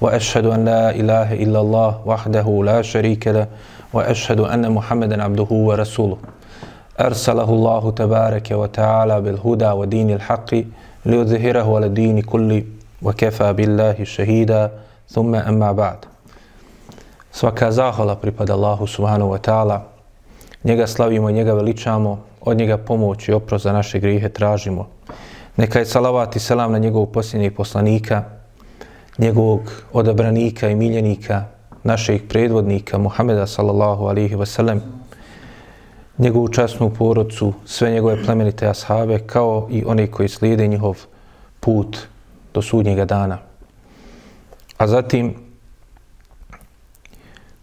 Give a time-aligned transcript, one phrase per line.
[0.00, 3.46] واشهد ان لا اله الا الله وحده لا شريك له
[3.92, 6.18] واشهد ان محمدا عبده ورسوله
[7.00, 10.50] ارسله الله تبارك وتعالى بالهدى ودين الحق
[11.06, 12.62] ليظهره على الدين كله
[13.02, 14.70] وكفى بالله شهيدا
[15.08, 15.98] ثم اما بعد
[17.38, 19.82] Svaka zahvala pripada Allahu subhanahu wa ta'ala.
[20.64, 24.88] Njega slavimo njega veličamo, od njega pomoć i oprost za naše grijehe tražimo.
[25.56, 28.24] Neka je salavat i selam na njegovog posljednjeg poslanika,
[29.18, 29.60] njegovog
[29.92, 31.44] odabranika i miljenika,
[31.82, 34.80] naših predvodnika Muhameda sallallahu alihi wasallam,
[36.18, 40.98] njegovu časnu porodcu, sve njegove plemenite ashabe, kao i one koji slijede njihov
[41.60, 41.98] put
[42.54, 43.38] do sudnjega dana.
[44.78, 45.34] A zatim,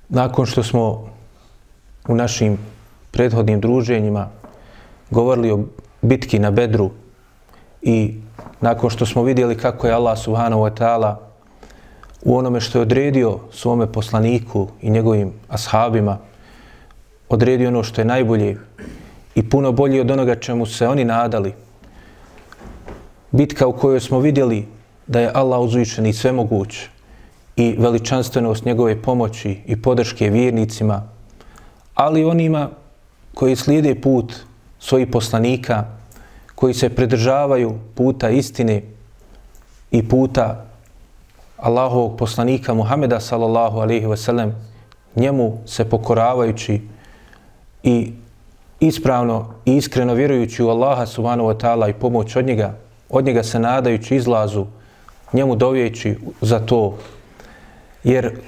[0.09, 1.09] nakon što smo
[2.07, 2.57] u našim
[3.11, 4.29] prethodnim druženjima
[5.09, 5.59] govorili o
[6.01, 6.91] bitki na Bedru
[7.81, 8.19] i
[8.61, 11.16] nakon što smo vidjeli kako je Allah subhanahu wa ta'ala
[12.25, 16.17] u onome što je odredio svome poslaniku i njegovim ashabima,
[17.29, 18.57] odredio ono što je najbolje
[19.35, 21.53] i puno bolje od onoga čemu se oni nadali.
[23.31, 24.65] Bitka u kojoj smo vidjeli
[25.07, 26.79] da je Allah uzvišen i svemoguć
[27.55, 31.03] i veličanstvenost njegove pomoći i podrške vjernicima,
[31.93, 32.69] ali onima
[33.33, 34.33] koji slijede put
[34.79, 35.85] svojih poslanika,
[36.55, 38.81] koji se pridržavaju puta istine
[39.91, 40.64] i puta
[41.57, 44.55] Allahovog poslanika Muhameda sallallahu alaihi ve sellem,
[45.15, 46.81] njemu se pokoravajući
[47.83, 48.11] i
[48.79, 52.73] ispravno i iskreno vjerujući u Allaha subhanahu wa ta'ala i pomoć od njega,
[53.09, 54.65] od njega se nadajući izlazu,
[55.33, 56.97] njemu dovjeći za to.
[58.03, 58.39] Jer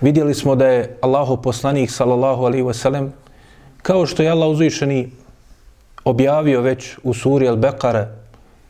[0.00, 3.12] vidjeli smo da je Allahov poslanik sallallahu alaihi ve sellem,
[3.82, 5.10] kao što je Allah uzvišeni
[6.04, 8.21] objavio već u suri Al-Baqara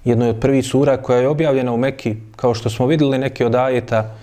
[0.04, 3.54] jednoj od prvih sura koja je objavljena u Mekki, kao što smo vidjeli neke od
[3.54, 4.14] ajeta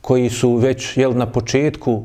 [0.00, 2.02] koji su već jel, na početku,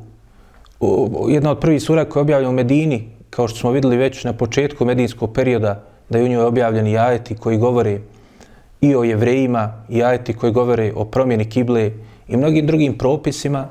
[1.30, 4.34] jedna od prvih sura koja je objavljena u Medini, kao što smo vidjeli već na
[4.34, 8.00] početku medinskog perioda, da je u njoj objavljeni ajeti koji govore
[8.82, 11.92] i o jevrejima, i ajeti koji govore o promjeni kible
[12.28, 13.68] i mnogim drugim propisima.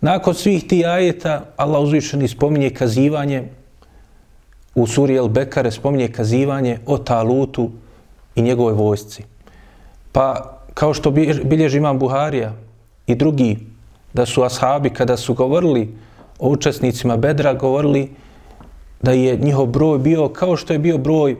[0.00, 3.44] Nakon svih tih ajeta, Allah uzvišeni spominje kazivanje
[4.74, 7.70] u suri El Bekare spominje kazivanje o Talutu
[8.34, 9.22] i njegovoj vojsci.
[10.12, 11.10] Pa kao što
[11.44, 12.52] bilježi imam Buharija
[13.06, 13.58] i drugi,
[14.12, 15.94] da su ashabi kada su govorili
[16.38, 18.10] o učesnicima Bedra, govorili
[19.02, 21.36] da je njihov broj bio kao što je bio broj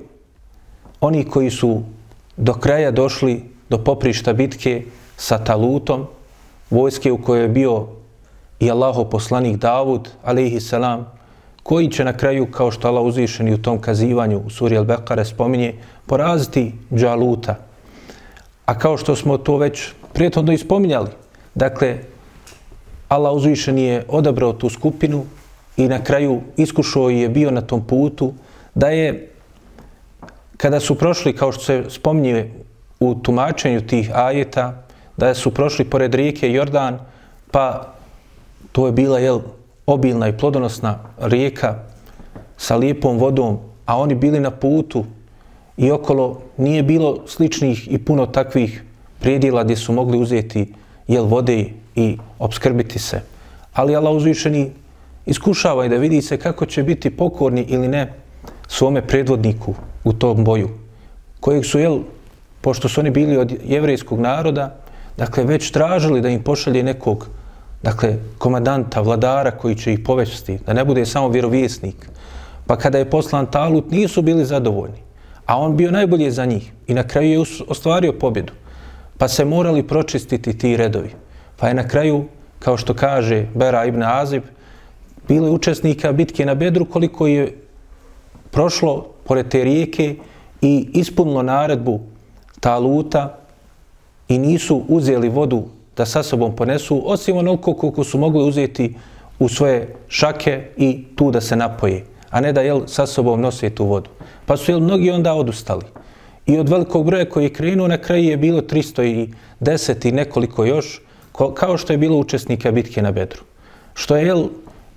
[1.01, 1.83] oni koji su
[2.37, 4.83] do kraja došli do poprišta bitke
[5.17, 6.07] sa Talutom,
[6.71, 7.87] vojske u kojoj je bio
[8.61, 11.07] i Allaho poslanik Davud, alaihi salam,
[11.65, 15.75] koji će na kraju, kao što Allah uzvišeni u tom kazivanju u suri Al-Bekare spominje,
[16.07, 17.57] poraziti Džaluta.
[18.67, 21.09] A kao što smo to već prijetno ispominjali,
[21.55, 21.99] dakle,
[23.09, 25.25] Allah uzvišeni je odabrao tu skupinu
[25.77, 28.33] i na kraju iskušao je bio na tom putu
[28.75, 29.31] da je,
[30.57, 32.51] kada su prošli, kao što se spominje
[33.01, 34.85] u tumačenju tih ajeta,
[35.17, 36.99] da su prošli pored rijeke Jordan,
[37.51, 37.95] pa
[38.73, 39.41] to je bila, jel,
[39.87, 41.75] obilna i plodonosna rijeka
[42.57, 45.05] sa lijepom vodom, a oni bili na putu
[45.77, 48.85] i okolo nije bilo sličnih i puno takvih
[49.21, 50.75] prijedjela gdje su mogli uzeti
[51.09, 53.21] jel vode i obskrbiti se.
[53.73, 54.71] Ali Allah uzvišeni
[55.27, 58.13] iskušava i da vidi se kako će biti pokorni ili ne
[58.69, 59.75] svome predvodniku
[60.05, 60.69] u tom boju,
[61.41, 61.99] kojeg su, jel,
[62.61, 64.77] pošto su oni bili od jevrejskog naroda,
[65.17, 67.29] dakle, već tražili da im pošalje nekog
[67.85, 72.09] dakle, komadanta, vladara koji će ih povesti, da ne bude samo vjerovjesnik.
[72.67, 75.05] Pa kada je poslan Talut, nisu bili zadovoljni.
[75.47, 78.53] A on bio najbolje za njih i na kraju je ostvario pobjedu.
[79.19, 81.11] Pa se morali pročistiti ti redovi.
[81.57, 82.25] Pa je na kraju,
[82.59, 84.43] kao što kaže Bera ibn Azib,
[85.29, 87.53] bilo je učesnika bitke na Bedru koliko je
[88.51, 90.17] prošlo pored te rijeke
[90.63, 92.01] i ispunilo naredbu
[92.61, 93.39] Taluta
[94.29, 98.95] i nisu uzeli vodu da sa sobom ponesu, osim onoliko koliko su mogli uzeti
[99.39, 103.71] u svoje šake i tu da se napoje, a ne da jel, sa sobom nose
[103.71, 104.11] tu vodu.
[104.47, 105.85] Pa su jel, mnogi onda odustali.
[106.47, 111.01] I od velikog broja koji je krenuo, na kraju je bilo 310 i nekoliko još,
[111.55, 113.43] kao što je bilo učesnika bitke na Bedru.
[113.95, 114.45] Što je jel,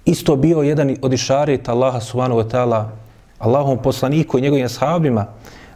[0.05, 2.85] isto bio jedan od išareta Allaha subhanahu wa ta'ala,
[3.39, 5.25] Allahom poslaniku i njegovim ashabima,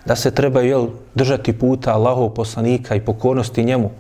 [0.06, 3.92] da se treba jel, držati puta Allahov poslanika i pokornosti njemu.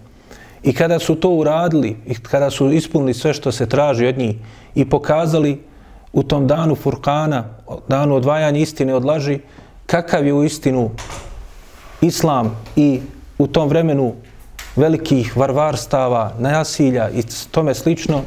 [0.63, 4.35] I kada su to uradili, i kada su ispunili sve što se traži od njih
[4.75, 5.59] i pokazali
[6.13, 7.43] u tom danu Furkana,
[7.87, 9.39] danu odvajanja istine od laži,
[9.85, 10.89] kakav je u istinu
[12.01, 12.99] islam i
[13.37, 14.13] u tom vremenu
[14.75, 18.21] velikih varvarstava, nasilja i tome slično,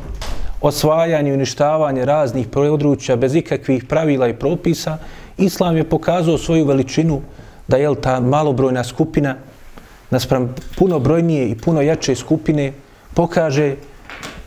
[0.60, 4.98] osvajanje i uništavanje raznih područja bez ikakvih pravila i propisa,
[5.38, 7.20] islam je pokazao svoju veličinu
[7.68, 9.36] da je ta malobrojna skupina
[10.14, 12.72] naspram puno brojnije i puno jače skupine
[13.14, 13.74] pokaže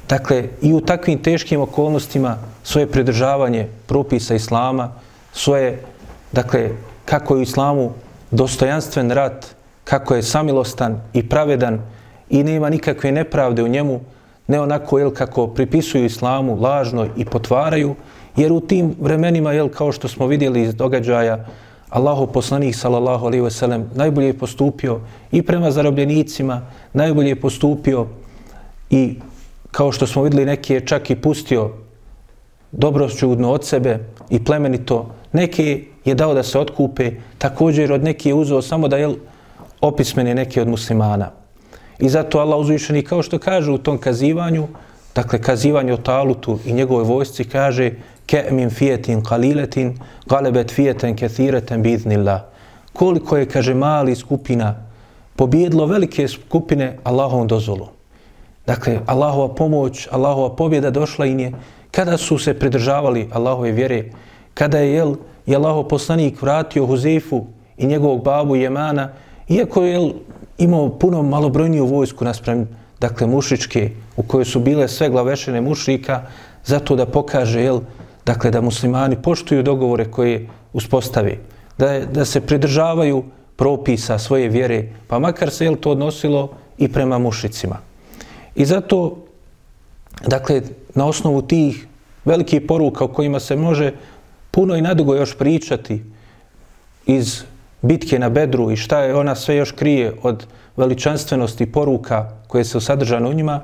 [0.09, 4.91] dakle i u takvim teškim okolnostima svoje pridržavanje propisa islama,
[5.33, 5.81] svoje
[6.31, 6.69] dakle
[7.05, 7.91] kako je u islamu
[8.31, 9.45] dostojanstven rat,
[9.83, 11.81] kako je samilostan i pravedan
[12.29, 13.99] i nema nikakve nepravde u njemu,
[14.47, 17.95] ne onako jel, kako pripisuju islamu lažno i potvaraju,
[18.35, 21.45] jer u tim vremenima, jel, kao što smo vidjeli iz događaja,
[21.89, 24.99] Allahu poslanik sallallahu alejhi ve sellem najbolje je postupio
[25.31, 26.61] i prema zarobljenicima,
[26.93, 28.07] najbolje je postupio
[28.89, 29.19] i
[29.71, 31.71] kao što smo vidjeli neki je čak i pustio
[32.71, 33.99] dobroćudno od sebe
[34.29, 38.97] i plemenito, neki je dao da se otkupe, također od neki je uzeo samo da
[38.97, 39.15] je
[39.81, 41.31] opismeni neki od muslimana.
[41.99, 44.67] I zato Allah uzvišeni, kao što kaže u tom kazivanju,
[45.15, 47.91] dakle kazivanje o talutu i njegovoj vojsci, kaže
[48.27, 52.41] ke min fijetin kaliletin, galebet fijeten kethireten biznillah.
[52.93, 54.75] Koliko je, kaže, mali skupina
[55.35, 57.87] pobjedlo velike skupine Allahovom dozvolom.
[58.67, 61.51] Dakle, Allahova pomoć, Allahova pobjeda došla im je
[61.91, 64.03] kada su se pridržavali Allahove vjere,
[64.53, 65.15] kada je jel,
[65.45, 67.45] je Allahov poslanik vratio Huzefu
[67.77, 69.09] i njegovog babu Jemana,
[69.49, 70.09] iako je jel,
[70.57, 72.67] imao puno malobrojniju vojsku nasprem,
[72.99, 76.21] dakle, mušičke, u kojoj su bile sve glavešene mušrika,
[76.65, 77.79] zato da pokaže, jel,
[78.27, 81.39] dakle, da muslimani poštuju dogovore koje uspostavi,
[81.77, 83.23] da, da se pridržavaju
[83.55, 87.79] propisa svoje vjere, pa makar se, jel, to odnosilo i prema mušicima.
[88.55, 89.17] I zato,
[90.27, 90.61] dakle,
[90.95, 91.87] na osnovu tih
[92.25, 93.91] velikih poruka o kojima se može
[94.51, 96.03] puno i nadugo još pričati
[97.05, 97.43] iz
[97.81, 100.45] bitke na Bedru i šta je ona sve još krije od
[100.77, 103.61] veličanstvenosti poruka koje se sadržane u njima,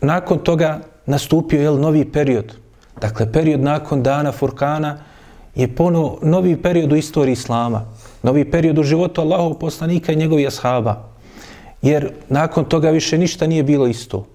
[0.00, 2.67] nakon toga nastupio je novi period.
[3.00, 4.98] Dakle, period nakon dana Furkana
[5.54, 7.84] je ponovo novi period u istoriji Islama.
[8.22, 11.08] Novi period u životu Allahov poslanika i njegovih ashaba.
[11.82, 14.26] Jer nakon toga više ništa nije bilo isto.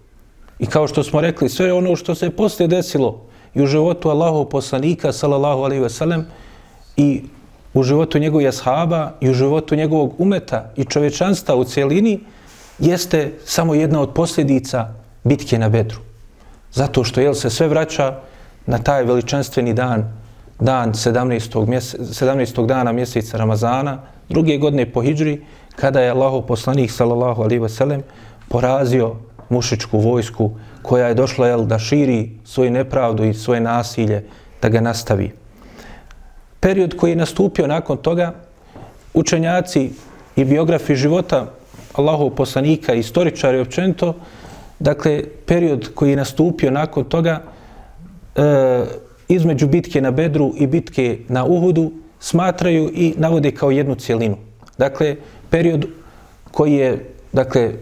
[0.60, 3.22] I kao što smo rekli, sve ono što se poslije desilo
[3.54, 6.26] i u životu Allahov poslanika, sallallahu alaihi ve sellem,
[6.98, 7.22] i
[7.74, 12.20] u životu njegovih ashaba i u životu njegovog umeta i čovečanstva u cijelini
[12.80, 14.94] jeste samo jedna od posljedica
[15.24, 16.00] bitke na Bedru.
[16.72, 18.20] Zato što jel se sve vraća
[18.66, 20.12] na taj veličanstveni dan,
[20.60, 21.68] dan 17.
[21.68, 22.66] Mjese, 17.
[22.66, 23.98] dana mjeseca Ramazana,
[24.30, 25.42] druge godine po Hidžri,
[25.76, 28.04] kada je Allahov poslanik, sallallahu alaihi ve sellem,
[28.50, 29.16] porazio
[29.50, 30.52] mušičku vojsku
[30.82, 34.24] koja je došla jel, da širi svoju nepravdu i svoje nasilje,
[34.62, 35.44] da ga nastavi
[36.64, 38.34] period koji je nastupio nakon toga,
[39.14, 39.90] učenjaci
[40.36, 41.52] i biografi života
[41.94, 44.14] Allahov poslanika istoričari općenito,
[44.80, 47.42] dakle, period koji je nastupio nakon toga,
[48.36, 48.42] e,
[49.28, 54.38] između bitke na Bedru i bitke na Uhudu, smatraju i navode kao jednu cijelinu.
[54.78, 55.16] Dakle,
[55.50, 55.86] period
[56.52, 57.74] koji je, dakle, e,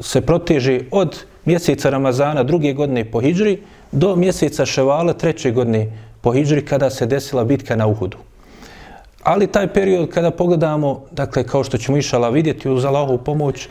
[0.00, 3.58] se proteže od mjeseca Ramazana druge godine po Hidžri
[3.92, 8.16] do mjeseca Ševala treće godine po Hidžri kada se desila bitka na Uhudu.
[9.22, 13.68] Ali taj period kada pogledamo, dakle, kao što ćemo išala vidjeti uz Allahovu pomoć,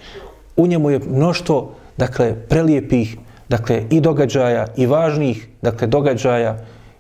[0.56, 3.18] u njemu je mnoštvo, dakle, prelijepih,
[3.54, 6.58] dakle, i događaja, i važnih, dakle, događaja,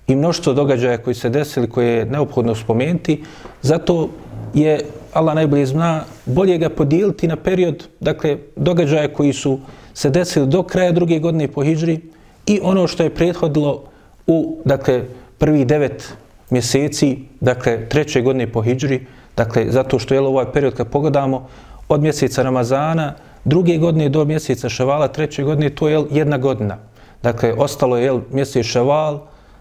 [0.08, 3.24] i mnoštvo događaja koji se desili, koje je neophodno spomenuti,
[3.62, 4.10] zato
[4.54, 4.76] je
[5.14, 9.58] Allah najbolje zna, bolje ga podijeliti na period, dakle, događaja koji su
[9.94, 12.00] se desili do kraja druge godine po hijđri
[12.46, 13.84] i ono što je prethodilo
[14.28, 15.02] u, dakle,
[15.38, 16.14] prvi devet
[16.50, 19.06] mjeseci, dakle, treće godine po hijđri,
[19.38, 21.48] dakle, zato što je ovaj period kad pogledamo,
[21.90, 23.14] od mjeseca Ramazana,
[23.46, 26.78] druge godine do mjeseca Ševala, treće godine, to je jedna godina.
[27.24, 29.20] Dakle, ostalo je mjesec Ševal,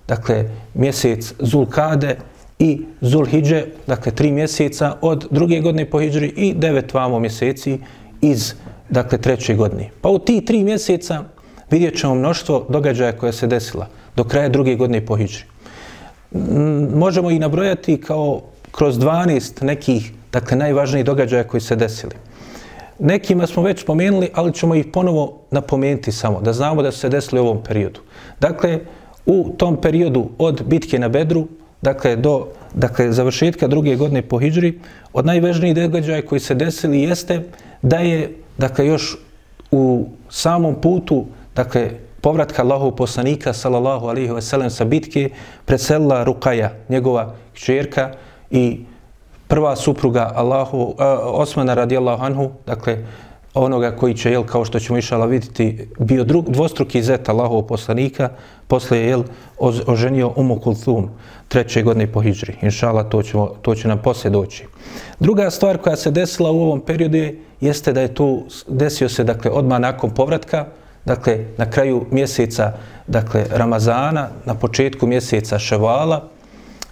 [0.09, 2.17] dakle, mjesec Zulkade
[2.59, 7.79] i Zulhidže, dakle, tri mjeseca od druge godine po Hidžri i devet vamo mjeseci
[8.21, 8.55] iz,
[8.91, 9.91] dakle, treće godine.
[10.01, 11.25] Pa u ti tri mjeseca
[11.71, 13.87] vidjet ćemo mnoštvo događaja koja se desila
[14.17, 15.45] do kraja druge godine po Hidžri.
[16.95, 18.41] možemo i nabrojati kao
[18.73, 22.15] kroz 12 nekih, dakle, najvažnijih događaja koji se desili.
[22.99, 27.09] Nekima smo već spomenuli, ali ćemo ih ponovo napomenuti samo, da znamo da su se
[27.09, 28.01] desili u ovom periodu.
[28.41, 28.81] Dakle,
[29.27, 31.47] u tom periodu od bitke na Bedru,
[31.83, 34.79] dakle, do dakle, završetka druge godine po Hidžri,
[35.13, 37.43] od najvežnijih događaja koji se desili jeste
[37.83, 39.17] da je, dakle, još
[39.71, 41.25] u samom putu,
[41.57, 45.31] dakle, povratka Allahov poslanika, sallallahu alihi wasallam, sa bitke,
[45.65, 48.11] preselila Rukaja, njegova čerka
[48.51, 48.85] i
[49.53, 52.99] prva supruga Allahu, uh, Osmana radijallahu anhu, dakle,
[53.55, 58.29] onoga koji će, jel, kao što ćemo išala vidjeti, bio drug, dvostruki zet Allahov poslanika,
[58.67, 59.23] posle je, jel,
[59.87, 61.11] oženio Umu Kulthum
[61.49, 62.57] treće godine po Hidžri.
[62.63, 64.65] Inšala, to, ćemo, to će nam poslije doći.
[65.21, 69.25] Druga stvar koja se desila u ovom periodu je, jeste da je tu desio se,
[69.25, 70.65] dakle, odmah nakon povratka,
[71.05, 72.73] dakle, na kraju mjeseca,
[73.07, 76.29] dakle, Ramazana, na početku mjeseca Ševala,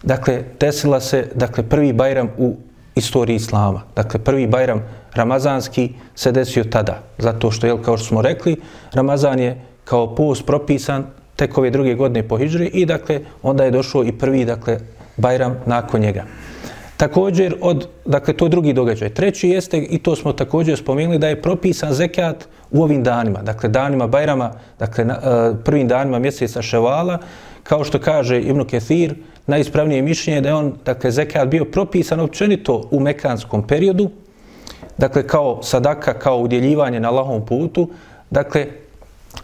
[0.02, 2.56] dakle, desila se, dakle, prvi bajram u
[2.94, 3.82] istoriji Islama.
[3.96, 4.82] Dakle, prvi bajram
[5.14, 7.02] Ramazanski se desio tada.
[7.18, 8.56] Zato što, jel, kao što smo rekli,
[8.92, 13.70] Ramazan je kao post propisan tek ove druge godine po Hidžri i, dakle, onda je
[13.70, 14.78] došao i prvi, dakle,
[15.16, 16.24] bajram nakon njega.
[16.96, 19.14] Također, od, dakle, to je drugi događaj.
[19.14, 23.68] Treći jeste, i to smo također spomenuli, da je propisan zekat u ovim danima, dakle,
[23.68, 27.18] danima Bajrama, dakle, na, e, prvim danima mjeseca Ševala,
[27.62, 29.14] kao što kaže Ibn Kethir,
[29.46, 34.10] najispravnije mišljenje je da je on, dakle, zekat bio propisan općenito u mekanskom periodu,
[34.98, 37.88] dakle, kao sadaka, kao udjeljivanje na lahom putu,
[38.30, 38.66] dakle,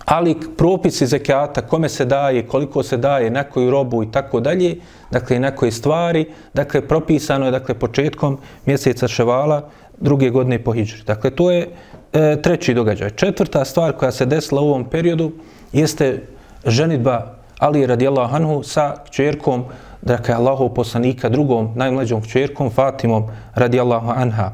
[0.04, 4.76] ali propisi zekata, kome se daje, koliko se daje, na koju robu i tako dalje,
[5.10, 9.68] dakle, na koje stvari, dakle, propisano je, dakle, početkom mjeseca ševala,
[9.98, 11.02] druge godine po Hidžri.
[11.06, 11.68] Dakle, to je
[12.12, 13.10] e, treći događaj.
[13.10, 15.32] Četvrta stvar koja se desila u ovom periodu
[15.72, 16.22] jeste
[16.66, 19.64] ženitba Ali radijallahu anhu sa čerkom,
[20.02, 24.52] dakle, Allahov poslanika, drugom, najmlađom čerkom, Fatimom radijallahu anha.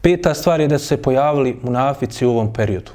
[0.00, 2.90] Peta stvar je da se pojavili munafici u ovom periodu.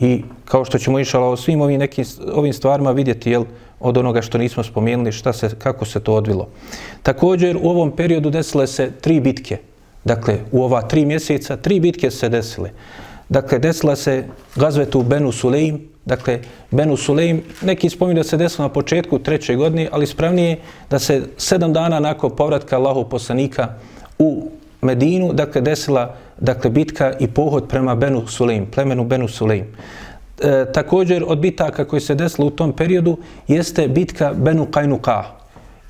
[0.00, 2.04] I kao što ćemo išala o svim ovim, nekim,
[2.34, 3.44] ovim stvarima vidjeti jel,
[3.80, 6.48] od onoga što nismo spomenuli, šta se, kako se to odvilo.
[7.02, 9.58] Također u ovom periodu desile se tri bitke.
[10.04, 12.70] Dakle, u ova tri mjeseca tri bitke se desile.
[13.30, 14.24] Dakle, desila se
[14.56, 19.88] gazvetu Benu Sulejm, dakle, Benu Sulejm, neki spominju da se desilo na početku treće godine,
[19.92, 20.56] ali spravnije
[20.90, 23.68] da se sedam dana nakon povratka Allahov poslanika
[24.18, 24.50] u
[24.82, 29.64] Medinu, dakle, desila dakle, bitka i pohod prema Benu Sulejm, plemenu Benu Sulejm.
[30.42, 33.18] E, također, od bitaka koji se desilo u tom periodu,
[33.48, 35.24] jeste bitka Benu Kajnuka.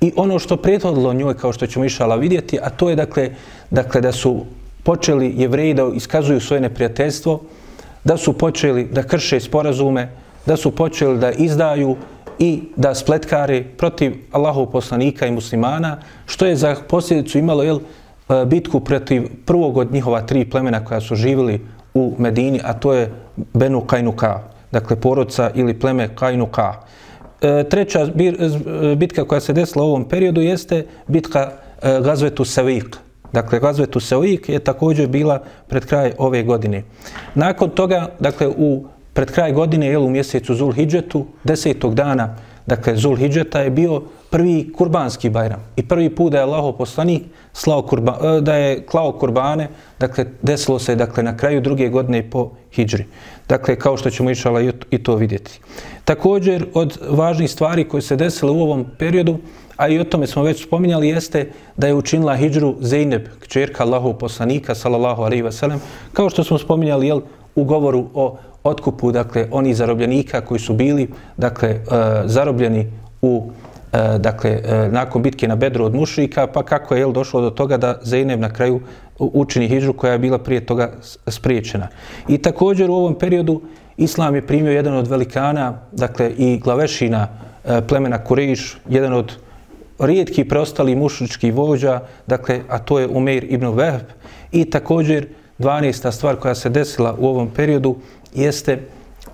[0.01, 3.29] I ono što prethodilo njoj, kao što ćemo išala vidjeti, a to je, dakle,
[3.69, 4.45] dakle da su
[4.83, 7.41] počeli jevreji da iskazuju svoje neprijateljstvo,
[8.03, 10.09] da su počeli da krše sporazume,
[10.45, 11.95] da su počeli da izdaju
[12.39, 18.45] i da spletkare protiv Allahov poslanika i muslimana, što je za posljedicu imalo jel, e,
[18.45, 21.61] bitku protiv prvog od njihova tri plemena koja su živjeli
[21.93, 23.11] u Medini, a to je
[23.53, 24.39] Benu Kajnuka,
[24.71, 26.73] dakle porodca ili pleme Kajnuka.
[27.41, 32.97] E, treća e, bitka koja se desila u ovom periodu jeste bitka e, Gazvetu Savik.
[33.33, 36.83] Dakle, Gazvetu Savik je također bila pred kraj ove godine.
[37.35, 42.35] Nakon toga, dakle, u pred kraj godine, jel, u mjesecu Zulhidžetu, desetog dana,
[42.65, 45.59] dakle, Zulhidžeta je bio prvi kurbanski bajram.
[45.75, 47.23] I prvi put da je Allaho poslanik
[47.53, 49.67] slao kurba, e, da je klao kurbane,
[49.99, 53.05] dakle, desilo se dakle, na kraju druge godine po hijđri.
[53.49, 54.61] Dakle, kao što ćemo išala
[54.91, 55.59] i to vidjeti.
[56.05, 59.37] Također, od važnih stvari koje se desile u ovom periodu,
[59.77, 64.13] a i o tome smo već spominjali, jeste da je učinila hijđru Zeynep, kćerka Allahov
[64.13, 65.77] poslanika, salallahu alaihi wasalam,
[66.13, 67.21] kao što smo spominjali jel,
[67.55, 71.81] u govoru o otkupu, dakle, oni zarobljenika koji su bili, dakle, e,
[72.25, 73.51] zarobljeni u
[73.91, 77.49] E, dakle, e, nakon bitke na Bedru od mušrika, pa kako je jel, došlo do
[77.49, 78.79] toga da Zeynep na kraju
[79.19, 80.91] učini hijđu koja je bila prije toga
[81.27, 81.87] spriječena.
[82.27, 83.61] I također u ovom periodu
[83.97, 87.27] Islam je primio jedan od velikana, dakle i glavešina
[87.65, 89.33] e, plemena Kurejiš, jedan od
[90.01, 94.05] rijetki preostali mušnički vođa, dakle, a to je Umeir ibn Vehb.
[94.51, 95.27] I također
[95.59, 96.11] 12.
[96.11, 97.95] stvar koja se desila u ovom periodu
[98.33, 98.79] jeste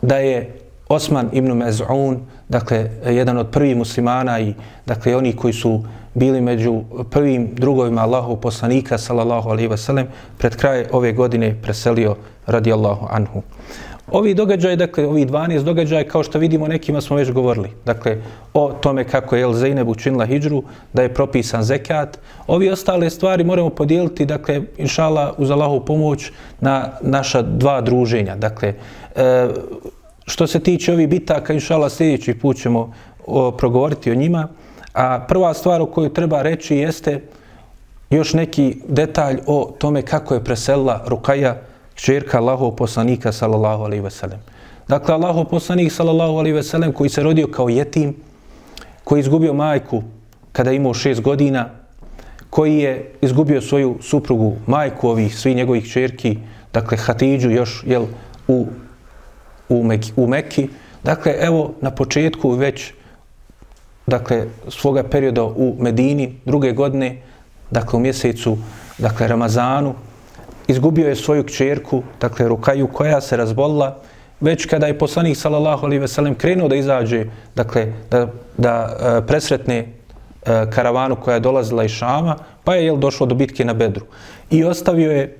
[0.01, 0.53] da je
[0.89, 2.17] Osman ibn Mez'un,
[2.50, 4.53] dakle, jedan od prvih muslimana i,
[4.86, 5.83] dakle, oni koji su
[6.13, 6.81] bili među
[7.12, 10.05] prvim drugovima Allahu poslanika, sallallahu alaihi wasallam,
[10.38, 13.41] pred kraj ove godine preselio radijallahu anhu.
[14.11, 17.69] Ovi događaj, dakle, ovi 12 događaja, kao što vidimo, nekima smo već govorili.
[17.85, 18.21] Dakle,
[18.53, 22.19] o tome kako je El Zeynep učinila hijđru, da je propisan zekat.
[22.47, 28.35] Ovi ostale stvari moramo podijeliti, dakle, inšala, uz Allahu pomoć na naša dva druženja.
[28.35, 28.73] Dakle,
[29.15, 29.47] e,
[30.27, 32.93] Što se tiče ovih bitaka, inšala sljedeći put ćemo
[33.57, 34.47] progovoriti o njima.
[34.93, 37.21] A prva stvar o kojoj treba reći jeste
[38.09, 41.55] još neki detalj o tome kako je preselila Rukaja,
[41.97, 44.39] čerka Allahov poslanika, sallallahu alaihi ve sellem.
[44.87, 48.15] Dakle, Allahov poslanik, sallallahu alaihi ve sellem, koji se rodio kao jetim,
[49.03, 50.03] koji je izgubio majku
[50.51, 51.69] kada je imao šest godina,
[52.49, 56.37] koji je izgubio svoju suprugu, majku ovih, svi njegovih čerki,
[56.73, 58.05] dakle Hatidžu još jel,
[58.47, 58.67] u,
[59.69, 60.69] u, Meki, u Meki.
[61.03, 62.93] Dakle, evo na početku već
[64.07, 67.21] dakle, svoga perioda u Medini, druge godine,
[67.71, 68.57] dakle u mjesecu,
[68.97, 69.95] dakle Ramazanu,
[70.67, 73.97] izgubio je svoju kćerku, dakle Rukaju, koja se razbolila,
[74.39, 79.27] već kada je poslanik sallallahu alejhi ve sellem krenuo da izađe, dakle da da e,
[79.27, 79.86] presretne e,
[80.69, 84.05] karavanu koja je dolazila iz Šama, pa je jel došlo do bitke na Bedru.
[84.50, 85.38] I ostavio je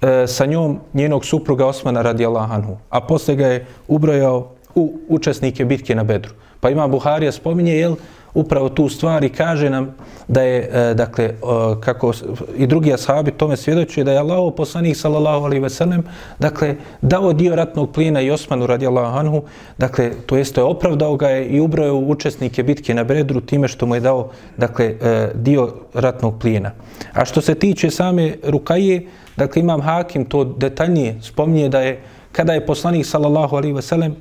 [0.00, 5.64] e, sa njom njenog supruga Osmana radijallahu anhu, a posle ga je ubrojao u učesnike
[5.64, 6.32] bitke na Bedru.
[6.60, 7.96] Pa ima Buharija spominje jel
[8.36, 9.94] upravo tu stvar i kaže nam
[10.28, 11.34] da je, e, dakle, e,
[11.80, 12.12] kako
[12.56, 16.02] i drugi ashabi tome svjedoče, da je Allah poslanih, sallallahu alaihi ve sellem,
[16.38, 19.42] dakle, dao dio ratnog plina i Osmanu radijallahu anhu,
[19.78, 23.86] dakle, to jeste opravdao ga je i ubrao u učesnike bitke na Bredru time što
[23.86, 26.70] mu je dao, dakle, e, dio ratnog plina.
[27.12, 32.00] A što se tiče same Rukaje, dakle, imam Hakim to detaljnije spominje da je,
[32.32, 34.16] kada je poslanik, sallallahu alaihi ve sellem,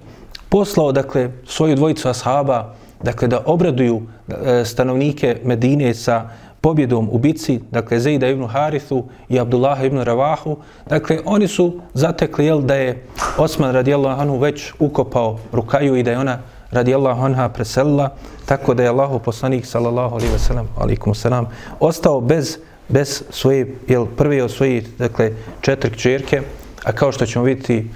[0.49, 6.29] poslao, dakle, svoju dvojicu ashaba, dakle da obraduju e, stanovnike Medine sa
[6.65, 10.57] pobjedom u bici, dakle Zejda ibn Harithu i Abdullah ibn Ravahu,
[10.89, 13.03] dakle oni su zatekli jel, da je
[13.37, 16.39] Osman radijallahu anhu već ukopao rukaju i da je ona
[16.71, 18.09] radijallahu anha preselila,
[18.45, 21.47] tako da je Allahu poslanik sallallahu alaihi ve sellem, alaikum salam,
[21.79, 22.57] ostao bez,
[22.89, 26.41] bez svoje, jel, prve od svojih, dakle, četiri kćerke,
[26.83, 27.89] a kao što ćemo vidjeti,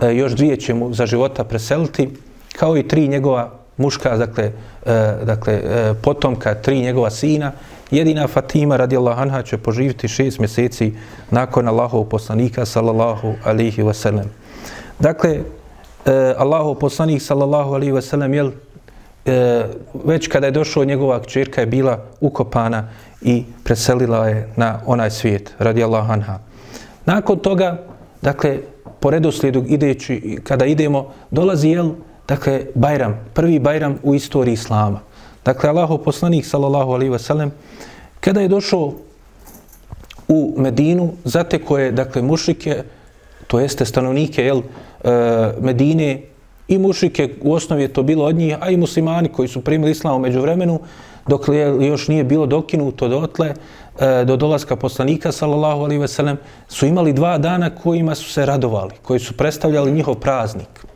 [0.00, 2.08] e, još dvije će mu za života preseliti,
[2.56, 4.44] kao i tri njegova muška, dakle,
[4.86, 7.52] e, dakle e, potomka, tri njegova sina,
[7.90, 10.92] jedina Fatima radijallahu anha će poživiti šest mjeseci
[11.30, 14.26] nakon Allahov poslanika sallallahu alihi wasallam.
[14.98, 15.30] Dakle,
[16.06, 18.50] e, Allahov poslanik sallallahu alihi wasallam jel,
[19.26, 19.64] e,
[20.04, 22.88] već kada je došao njegova kćerka je bila ukopana
[23.22, 26.38] i preselila je na onaj svijet radijallahu anha.
[27.06, 27.82] Nakon toga,
[28.22, 28.58] dakle,
[29.00, 31.90] po redoslijedu ideći, kada idemo, dolazi jel,
[32.28, 35.00] dakle, Bajram, prvi Bajram u istoriji Islama.
[35.44, 37.50] Dakle, Allahov poslanik, sallallahu alaihi wasallam,
[38.20, 38.92] kada je došao
[40.28, 42.82] u Medinu, zate koje, dakle, mušike,
[43.46, 44.62] to jeste stanovnike, jel,
[45.04, 45.10] e,
[45.60, 46.22] Medine,
[46.68, 49.90] i mušike, u osnovi je to bilo od njih, a i muslimani koji su primili
[49.90, 50.80] Islam među vremenu,
[51.28, 53.54] dok je, još nije bilo dokinuto dotle,
[54.00, 56.36] e, do dolaska poslanika, sallallahu alaihi wa
[56.68, 60.86] su imali dva dana kojima su se radovali, koji su predstavljali njihov praznik.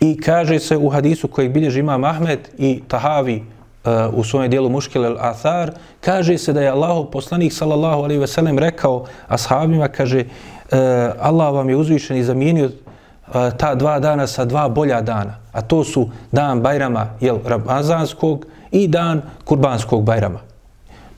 [0.00, 3.42] I kaže se u hadisu koji bilježi imam Ahmed i Tahavi
[3.84, 8.26] uh, u svojem dijelu Muškil al-Athar, kaže se da je Allahu poslanik sallallahu alaihi ve
[8.26, 10.78] sellem rekao ashabima, kaže uh,
[11.20, 15.36] Allah vam je uzvišen i zamijenio uh, ta dva dana sa dva bolja dana.
[15.52, 20.38] A to su dan Bajrama jel, Ramazanskog i dan Kurbanskog Bajrama.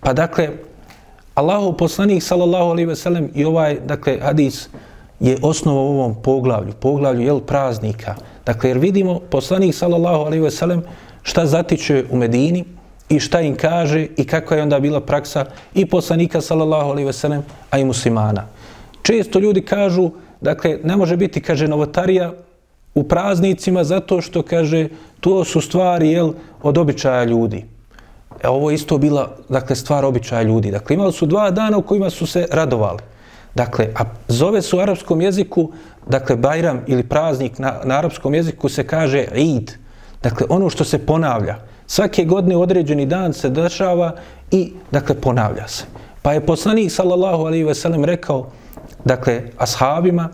[0.00, 0.48] Pa dakle,
[1.34, 4.68] Allahu poslanik sallallahu alaihi ve sellem i ovaj dakle, hadis
[5.20, 8.14] je osnova u ovom poglavlju, poglavlju jel, praznika,
[8.48, 10.82] Dakle, jer vidimo poslanik sallallahu alaihi ve sellem
[11.22, 12.64] šta zatiče u Medini
[13.08, 17.12] i šta im kaže i kakva je onda bila praksa i poslanika sallallahu alaihi ve
[17.12, 18.46] sellem, a i muslimana.
[19.02, 22.32] Često ljudi kažu, dakle, ne može biti, kaže, novotarija
[22.94, 24.88] u praznicima zato što, kaže,
[25.20, 26.32] to su stvari, jel,
[26.62, 27.64] od običaja ljudi.
[28.42, 30.70] E, ovo je isto bila, dakle, stvar običaja ljudi.
[30.70, 33.17] Dakle, imali su dva dana u kojima su se radovali.
[33.54, 35.72] Dakle, a zove se u arapskom jeziku,
[36.06, 39.72] dakle, Bajram ili praznik na, na arapskom jeziku se kaže Eid.
[40.22, 41.56] Dakle, ono što se ponavlja.
[41.86, 44.14] Svake godine određeni dan se dešava
[44.50, 45.84] i, dakle, ponavlja se.
[46.22, 48.50] Pa je poslanik, sallallahu alaihi ve sellem, rekao,
[49.04, 50.28] dakle, ashabima,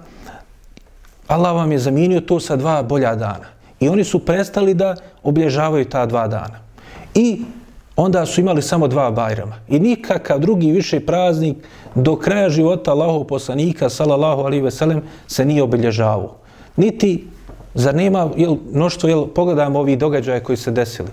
[1.27, 3.55] Allah vam je zamijenio to sa dva bolja dana.
[3.81, 6.59] I oni su prestali da obilježavaju ta dva dana.
[7.14, 7.44] I
[7.96, 9.54] onda su imali samo dva bajrama.
[9.68, 11.57] I nikakav drugi više praznik
[11.94, 16.37] do kraja života Allahov poslanika, sallallahu alaihi ve sellem, se nije obilježavao.
[16.76, 17.26] Niti,
[17.74, 21.09] zar nema jel, mnoštvo, jel, pogledamo ovi događaje koji se desili.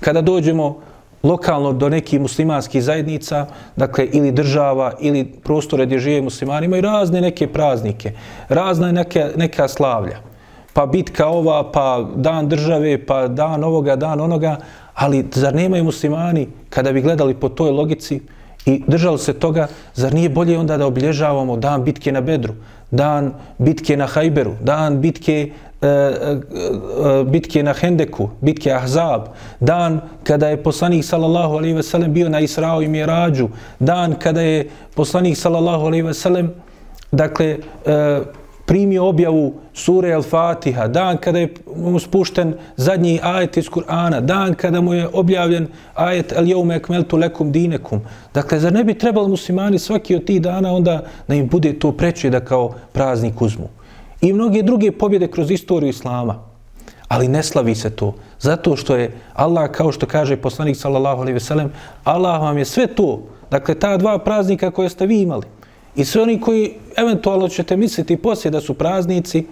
[0.00, 0.76] Kada dođemo
[1.22, 3.46] lokalno do nekih muslimanskih zajednica,
[3.76, 8.12] dakle, ili država, ili prostore gdje žive muslimani, imaju razne neke praznike,
[8.48, 10.18] razne neke, neka slavlja.
[10.72, 14.56] Pa bitka ova, pa dan države, pa dan ovoga, dan onoga,
[14.96, 18.20] ali zar nemaju muslimani, kada bi gledali po toj logici,
[18.66, 22.54] i držali se toga, zar nije bolje onda da obilježavamo dan bitke na Bedru,
[22.90, 25.50] dan bitke na Hajberu, dan bitke,
[25.82, 29.28] e, e, e bitke na Hendeku, bitke Ahzab,
[29.60, 34.42] dan kada je poslanik sallallahu alaihi ve sellem bio na Israu i Mirađu, dan kada
[34.42, 36.50] je poslanik sallallahu alaihi ve sellem
[37.12, 38.20] dakle, e,
[38.66, 44.80] primio objavu sure Al-Fatiha, dan kada je mu spušten zadnji ajet iz Kur'ana, dan kada
[44.80, 48.00] mu je objavljen ajet El-Jaume ekmeltu lekum dinekum.
[48.34, 51.92] Dakle, zar ne bi trebali muslimani svaki od tih dana onda da im bude to
[51.92, 53.68] preče da kao praznik uzmu?
[54.20, 56.42] I mnoge druge pobjede kroz istoriju Islama.
[57.08, 58.14] Ali ne slavi se to.
[58.40, 61.72] Zato što je Allah, kao što kaže poslanik sallallahu alaihi ve sellem,
[62.04, 65.46] Allah vam je sve to, dakle ta dva praznika koje ste vi imali,
[65.96, 69.46] I sve oni koji eventualno ćete misliti poslije da su praznici,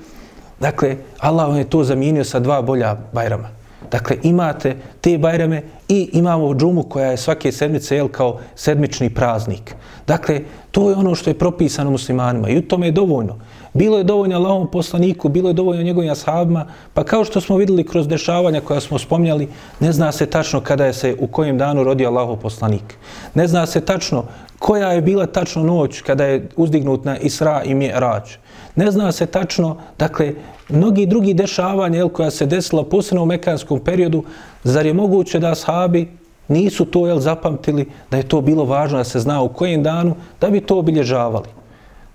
[0.60, 3.48] dakle, Allah vam je to zamijenio sa dva bolja bajrama.
[3.90, 9.74] Dakle, imate te bajrame i imamo džumu koja je svake sedmice jel, kao sedmični praznik.
[10.06, 13.38] Dakle, to je ono što je propisano muslimanima i u tome je dovoljno.
[13.72, 17.86] Bilo je dovoljno Allahom poslaniku, bilo je dovoljno njegovim ashabima, pa kao što smo videli
[17.86, 19.48] kroz dešavanja koja smo spomnjali,
[19.80, 22.94] ne zna se tačno kada je se u kojem danu rodio Allahov poslanik.
[23.34, 24.24] Ne zna se tačno
[24.58, 28.36] koja je bila tačno noć kada je uzdignut na Isra i Mi'rađ.
[28.76, 30.32] Ne zna se tačno, dakle,
[30.68, 34.24] mnogi drugi dešavanja jel, koja se desila posebno u mekanskom periodu,
[34.64, 36.08] zar je moguće da ashabi
[36.48, 40.16] nisu to jel, zapamtili, da je to bilo važno da se zna u kojem danu,
[40.40, 41.48] da bi to obilježavali.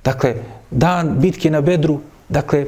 [0.03, 0.35] Dakle,
[0.71, 1.99] dan bitke na Bedru,
[2.29, 2.65] dakle,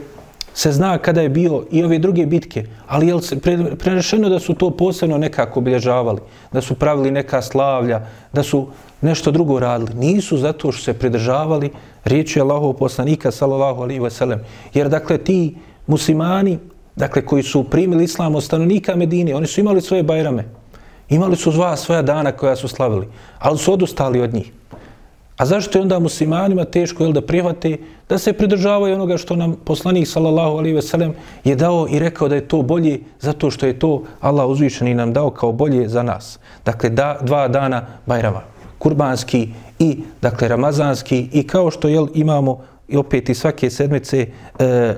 [0.53, 3.39] se zna kada je bio i ove druge bitke, ali je se
[3.79, 6.19] prerešeno da su to posebno nekako obilježavali,
[6.51, 8.01] da su pravili neka slavlja,
[8.33, 8.67] da su
[9.01, 9.93] nešto drugo radili.
[9.93, 11.69] Nisu zato što se pridržavali
[12.03, 14.39] riječi Allahov poslanika, sallallahu alaihi wasallam.
[14.73, 15.55] Jer, dakle, ti
[15.87, 16.59] muslimani,
[16.95, 20.45] dakle, koji su primili islam od stanovnika Medine, oni su imali svoje bajrame,
[21.09, 23.07] imali su dva svoja dana koja su slavili,
[23.39, 24.51] ali su odustali od njih.
[25.41, 27.77] A zašto je onda muslimanima teško jel, da prihvate
[28.09, 32.27] da se pridržavaju onoga što nam poslanik sallallahu alaihi ve sellem je dao i rekao
[32.27, 36.03] da je to bolje zato što je to Allah uzvišeni nam dao kao bolje za
[36.03, 36.39] nas.
[36.65, 38.41] Dakle, da, dva dana Bajrama,
[38.81, 44.25] kurbanski i dakle ramazanski i kao što jel, imamo i opet i svake sedmice
[44.59, 44.93] e,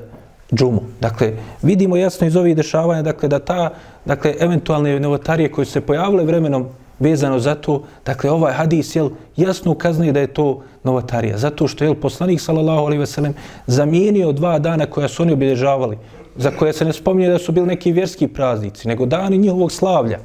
[0.54, 0.82] džumu.
[1.02, 3.74] Dakle, vidimo jasno iz ovih dešavanja dakle, da ta
[4.06, 6.68] dakle, eventualne novotarije koje su se pojavile vremenom
[7.00, 11.38] vezano za to, dakle ovaj hadis jel, jasno ukazuje da je to novotarija.
[11.38, 13.34] Zato što je poslanik sallallahu alejhi ve sellem
[13.68, 15.98] zamijenio dva dana koja su oni obilježavali,
[16.36, 20.20] za koje se ne spominje da su bili neki vjerski praznici, nego dani njihovog slavlja.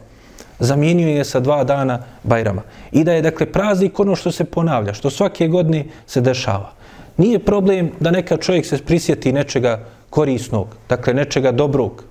[0.61, 2.63] Zamijenio je sa dva dana Bajrama.
[2.93, 6.73] I da je dakle praznik ono što se ponavlja, što svake godine se dešava.
[7.17, 12.05] Nije problem da neka čovjek se prisjeti nečega korisnog, dakle nečega dobrog.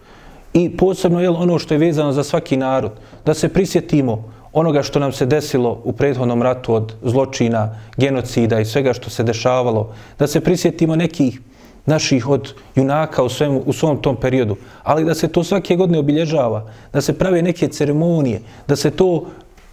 [0.54, 2.92] I posebno je ono što je vezano za svaki narod,
[3.26, 8.66] da se prisjetimo onoga što nam se desilo u prethodnom ratu od zločina, genocida i
[8.66, 11.40] svega što se dešavalo, da se prisjetimo nekih
[11.88, 16.00] naših od junaka u, svem, u svom tom periodu, ali da se to svake godine
[16.00, 19.26] obilježava, da se prave neke ceremonije, da se to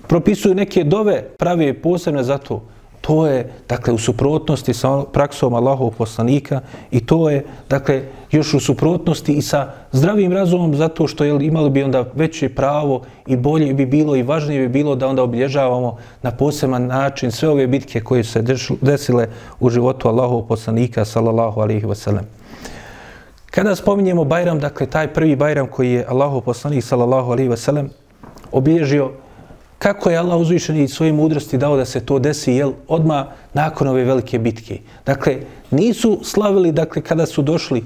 [0.09, 2.63] propisuju neke dove prave posebne za to,
[3.05, 8.61] To je, dakle, u suprotnosti sa praksom Allahov poslanika i to je, dakle, još u
[8.61, 13.75] suprotnosti i sa zdravim razumom zato što je imali bi onda veće pravo i bolje
[13.75, 18.01] bi bilo i važnije bi bilo da onda obilježavamo na poseban način sve ove bitke
[18.01, 18.43] koje se
[18.81, 19.29] desile
[19.61, 22.25] u životu Allahov poslanika, sallallahu alaihi wasallam.
[23.51, 27.89] Kada spominjemo Bajram, dakle, taj prvi Bajram koji je Allahov poslanik, sallallahu alaihi wasallam,
[28.53, 29.11] obilježio
[29.85, 33.89] kako je Allah uzvišen i svoje mudrosti dao da se to desi jel, odma nakon
[33.89, 34.79] ove velike bitke.
[35.07, 35.37] Dakle,
[35.71, 37.85] nisu slavili dakle, kada su došli,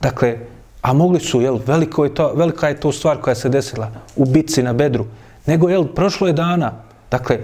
[0.00, 0.38] dakle,
[0.82, 4.24] a mogli su, jel, veliko je to, velika je to stvar koja se desila u
[4.24, 5.04] bitci na Bedru,
[5.46, 6.72] nego, jel, prošlo je dana,
[7.10, 7.38] dakle,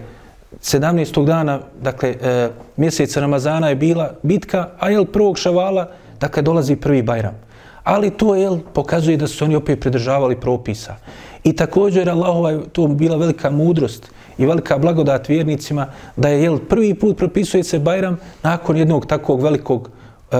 [0.63, 1.25] 17.
[1.25, 7.03] dana, dakle, e, mjeseca Ramazana je bila bitka, a jel, prvog šavala, dakle, dolazi prvi
[7.03, 7.37] Bajram.
[7.85, 10.97] Ali to, jel, pokazuje da su oni opet pridržavali propisa.
[11.43, 16.60] I također Allahova je to bila velika mudrost i velika blagodat vjernicima da je jel,
[16.69, 19.89] prvi put propisuje se Bajram nakon jednog takvog velikog
[20.32, 20.38] uh,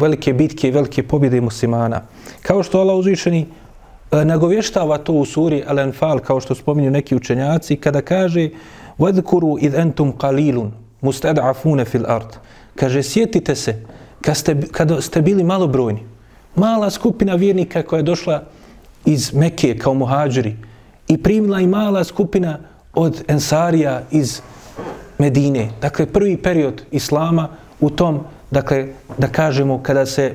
[0.00, 2.00] velike bitke i velike pobjede muslimana.
[2.42, 7.76] Kao što Allah uzvišeni uh, nagovještava to u suri Al-Anfal, kao što spominju neki učenjaci,
[7.76, 8.50] kada kaže
[8.98, 10.70] وَذْكُرُوا إِذْ أَنْتُمْ قَلِيلٌ
[11.02, 12.30] مُسْتَدْعَفُونَ فِي الْأَرْضِ
[12.76, 13.82] Kaže, sjetite se
[14.20, 16.02] kad ste, kad ste bili malobrojni,
[16.56, 18.42] mala skupina vjernika koja je došla
[19.04, 20.56] iz Mekije kao muhađiri
[21.08, 22.58] i primila i mala skupina
[22.94, 24.40] od Ensarija iz
[25.18, 25.70] Medine.
[25.80, 27.48] Dakle, prvi period Islama
[27.80, 28.86] u tom, dakle,
[29.18, 30.34] da kažemo, kada se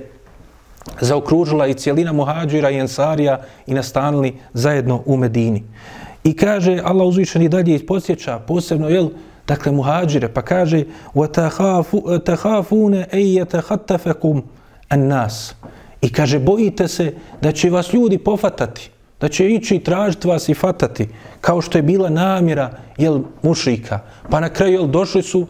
[1.01, 5.63] zaokružila i cijelina muhađira i Ensarija i nastanili zajedno u Medini.
[6.23, 9.09] I kaže, Allah uzvišen i dalje isposjeća, posebno, jel,
[9.47, 14.41] dakle, muhađire, pa kaže وَتَحَافُونَ اَيَّتَحَتَّفَكُمْ
[14.91, 15.53] النَّاسِ
[16.04, 18.90] I kaže, bojite se da će vas ljudi pofatati,
[19.20, 21.08] da će ići tražiti vas i fatati,
[21.40, 24.00] kao što je bila namjera jel, mušika.
[24.30, 25.46] Pa na kraju jel, došli su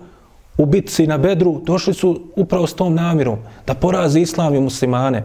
[0.59, 5.25] u bitci na Bedru, došli su upravo s tom namjerom, da porazi islam i muslimane.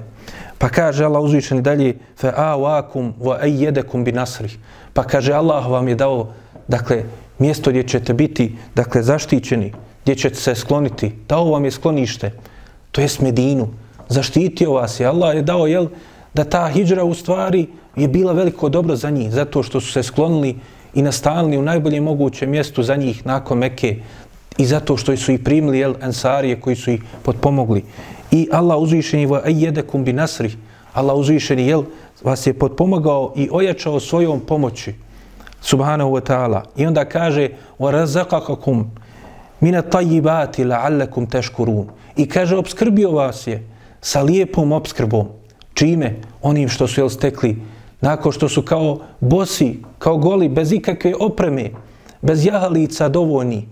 [0.57, 4.57] Pa kaže Allah uzvišeni dalje fe a wa ayyedakum bi nasrih.
[4.93, 6.33] Pa kaže Allah vam je dao
[6.67, 7.03] dakle
[7.39, 11.11] mjesto gdje ćete biti dakle zaštićeni, gdje ćete se skloniti.
[11.27, 12.31] Dao vam je sklonište.
[12.91, 13.69] To je Medinu.
[14.09, 15.05] Zaštitio vas je.
[15.05, 15.87] Allah je dao jel
[16.33, 20.03] da ta hijđra u stvari je bila veliko dobro za njih zato što su se
[20.03, 20.55] sklonili
[20.93, 23.95] i nastanili u najboljem mogućem mjestu za njih nakon Mekke
[24.57, 27.83] i zato što su ih primili jel, ensarije koji su ih potpomogli.
[28.31, 30.51] I Allah uzvišeni va ayyedakum bi nasri.
[30.93, 31.83] Allah uzvišeni jel
[32.23, 34.93] vas je potpomogao i ojačao svojom pomoći.
[35.61, 36.61] Subhanahu wa ta'ala.
[36.77, 38.83] I onda kaže wa razaqakum
[39.59, 41.87] min at-tayyibati la'allakum tashkurun.
[42.15, 43.67] I kaže obskrbio vas je
[44.01, 45.27] sa lijepom obskrbom.
[45.73, 46.15] Čime?
[46.41, 47.57] Onim što su jel stekli
[48.01, 51.69] nakon što su kao bosi, kao goli, bez ikakve opreme,
[52.21, 53.67] bez jahalica dovoljni,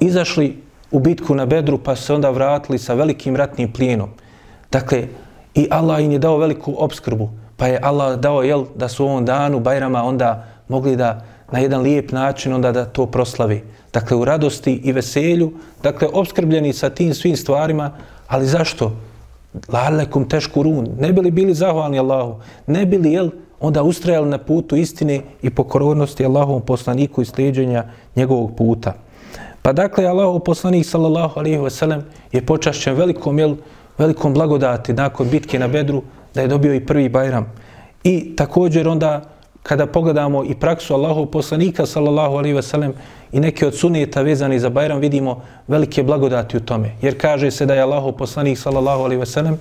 [0.00, 4.08] izašli u bitku na Bedru pa se onda vratili sa velikim ratnim plijenom.
[4.72, 5.06] Dakle,
[5.54, 9.08] i Allah im je dao veliku obskrbu, pa je Allah dao jel, da su u
[9.08, 13.62] ovom danu Bajrama onda mogli da na jedan lijep način onda da to proslavi.
[13.92, 17.90] Dakle, u radosti i veselju, dakle, obskrbljeni sa tim svim stvarima,
[18.28, 18.96] ali zašto?
[19.68, 20.88] Lalekum tešku run.
[20.98, 22.40] Ne bili bili zahvalni Allahu?
[22.66, 27.84] Ne bili, jel, onda ustrajali na putu istine i pokornosti Allahovom poslaniku i sljeđenja
[28.16, 28.94] njegovog puta.
[29.62, 32.00] Pa dakle, Allahov poslanik sallallahu alaihi wasallam,
[32.32, 33.54] je počašćen velikom, jel,
[33.98, 36.02] velikom blagodati nakon bitke na Bedru
[36.34, 37.52] da je dobio i prvi bajram.
[38.04, 39.22] I također onda
[39.62, 42.92] kada pogledamo i praksu Allahov poslanika sallallahu alaihi wasallam
[43.32, 46.96] i neke od suneta vezani za bajram vidimo velike blagodati u tome.
[47.02, 49.56] Jer kaže se da je Allahov poslanik sallallahu alaihi wasallam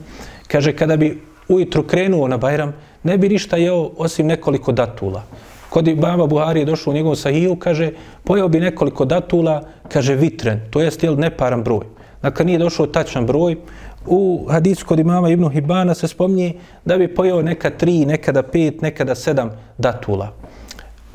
[0.48, 5.24] kaže kada bi ujutru krenuo na bajram ne bi ništa jeo osim nekoliko datula.
[5.70, 7.92] Kod Ibama Buhari je došao u njegovom sahiju, kaže,
[8.24, 11.86] pojeo bi nekoliko datula, kaže vitren, to jest jel neparan broj.
[12.22, 13.56] Dakle, nije došao tačan broj.
[14.06, 16.54] U hadisu kod imama Ibnu Hibana se spomnije
[16.86, 20.32] da bi pojeo neka tri, nekada pet, nekada sedam datula.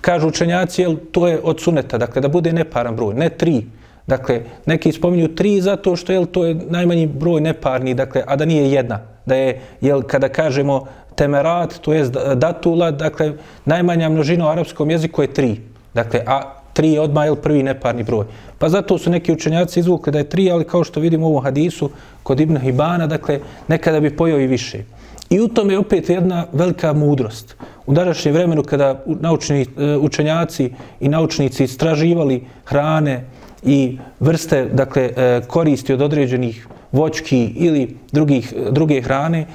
[0.01, 3.65] Kažu učenjaci, jel, to je od suneta, dakle, da bude neparan broj, ne tri.
[4.07, 8.45] Dakle, neki spominju tri zato što jel, to je najmanji broj neparni, dakle, a da
[8.45, 9.01] nije jedna.
[9.27, 13.33] Da je, jel, kada kažemo temerat, to je datula, dakle,
[13.65, 15.61] najmanja množina u arapskom jeziku je tri.
[15.95, 18.27] Dakle, a tri je odmah je prvi neparni broj.
[18.59, 21.45] Pa zato su neki učenjaci izvukli da je tri, ali kao što vidimo u ovom
[21.45, 21.91] hadisu
[22.23, 24.83] kod Ibn Hibana, dakle, nekada bi pojao i više.
[25.31, 27.57] I u tome je opet jedna velika mudrost.
[27.87, 33.25] U današnjem vremenu kada naučni, e, učenjaci i naučnici istraživali hrane
[33.63, 39.47] i vrste dakle, e, koristi od određenih voćki ili drugih, druge hrane,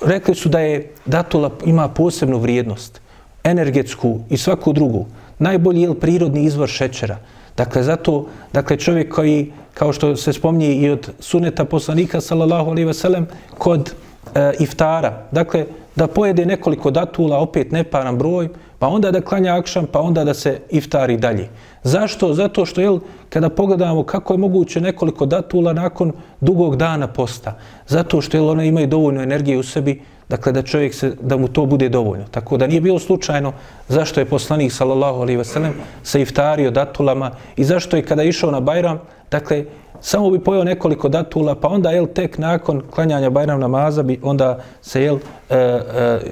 [0.00, 3.00] rekli su da je datula ima posebnu vrijednost,
[3.44, 5.06] energetsku i svaku drugu.
[5.38, 7.18] Najbolji je prirodni izvor šećera.
[7.56, 12.86] Dakle, zato, dakle, čovjek koji, kao što se spomnije i od suneta poslanika, sallallahu alaihi
[12.86, 13.26] veselem,
[13.58, 13.94] kod
[14.34, 18.48] e, iftara, dakle, da pojede nekoliko datula, opet neparan broj,
[18.78, 21.48] pa onda da klanja akšan, pa onda da se iftari dalje.
[21.82, 22.34] Zašto?
[22.34, 22.98] Zato što, jel,
[23.28, 28.68] kada pogledamo kako je moguće nekoliko datula nakon dugog dana posta, zato što, jel, one
[28.68, 32.24] imaju dovoljno energije u sebi, dakle, da čovjek se, da mu to bude dovoljno.
[32.30, 33.52] Tako da nije bilo slučajno
[33.88, 38.60] zašto je poslanik, sallallahu alaihi wasallam, se iftario datulama i zašto je kada išao na
[38.60, 39.64] Bajram, dakle,
[40.00, 44.58] samo bi pojao nekoliko datula, pa onda, jel, tek nakon klanjanja Bajram namaza bi onda
[44.82, 45.18] se, jel,
[45.50, 45.80] e, e,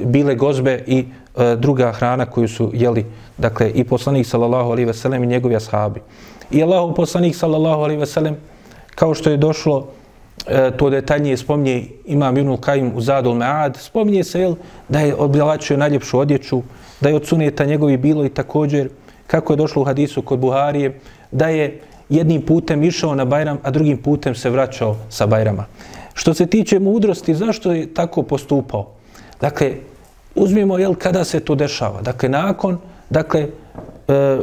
[0.05, 1.05] bile gozbe i
[1.37, 3.07] e, druga hrana koju su jeli,
[3.39, 6.01] dakle, i poslanik sallallahu alaihi veselem i njegovi ashabi.
[6.51, 8.37] I Allahov poslanik sallallahu alaihi veselem,
[8.95, 9.87] kao što je došlo,
[10.47, 14.55] e, to detaljnije spominje imam Ibn Kajim u Zadul Mead, spominje se jel,
[14.89, 16.63] da je objelačio najljepšu odjeću,
[17.01, 18.89] da je od suneta njegovi bilo i također,
[19.27, 23.71] kako je došlo u hadisu kod Buharije, da je jednim putem išao na Bajram, a
[23.71, 25.65] drugim putem se vraćao sa Bajrama.
[26.15, 28.87] Što se tiče mudrosti, zašto je tako postupao?
[29.41, 29.73] Dakle,
[30.35, 32.03] uzmimo jel kada se to dešava.
[32.03, 32.79] Dakle nakon
[33.11, 33.41] dakle
[34.09, 34.39] e,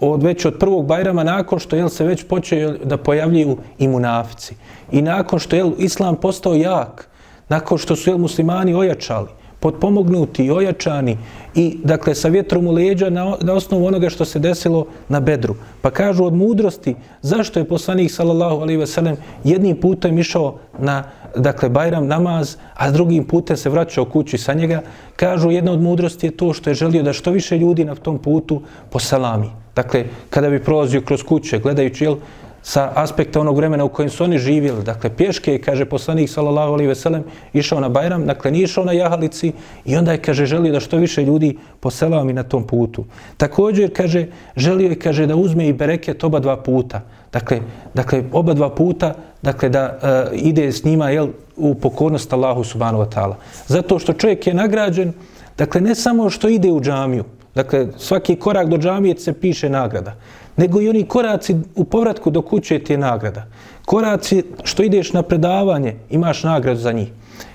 [0.00, 4.54] od već od prvog Bajrama nakon što jel se već počeo da pojavljuju i munafici.
[4.92, 7.08] I nakon što je islam postao jak,
[7.48, 9.28] nakon što su jel muslimani ojačali,
[9.60, 11.18] potpomognuti i ojačani
[11.54, 15.54] i dakle sa vjetrom u leđa na, na osnovu onoga što se desilo na Bedru.
[15.82, 21.04] Pa kažu od mudrosti zašto je poslanik sallallahu alejhi ve sellem jednim putem išao na
[21.36, 24.82] dakle Bajram namaz, a drugim putem se vraćao kući sa njega,
[25.16, 28.18] kažu jedna od mudrosti je to što je želio da što više ljudi na tom
[28.18, 29.46] putu posalami.
[29.46, 29.65] salami.
[29.76, 32.16] Dakle, kada bi prolazio kroz kuće, gledajući jel,
[32.62, 34.82] sa aspekta onog vremena u kojem su oni živjeli.
[34.84, 39.52] Dakle, pješke, kaže poslanik sallallahu alaihi veselem, išao na Bajram, dakle, nije išao na jahalici
[39.84, 43.04] i onda je, kaže, želio da što više ljudi poselao mi na tom putu.
[43.36, 47.00] Također, kaže, želio je, kaže, da uzme i bereket oba dva puta.
[47.32, 47.60] Dakle,
[47.94, 53.04] dakle oba dva puta, dakle, da uh, ide s njima, jel, u pokornost Allahu subhanahu
[53.04, 53.34] wa ta'ala.
[53.66, 55.12] Zato što čovjek je nagrađen,
[55.58, 57.24] dakle, ne samo što ide u džamiju,
[57.56, 60.14] dakle, svaki korak do džamije se piše nagrada,
[60.56, 63.46] nego i oni koraci u povratku do kuće ti je nagrada.
[63.84, 67.08] Koraci što ideš na predavanje, imaš nagradu za njih.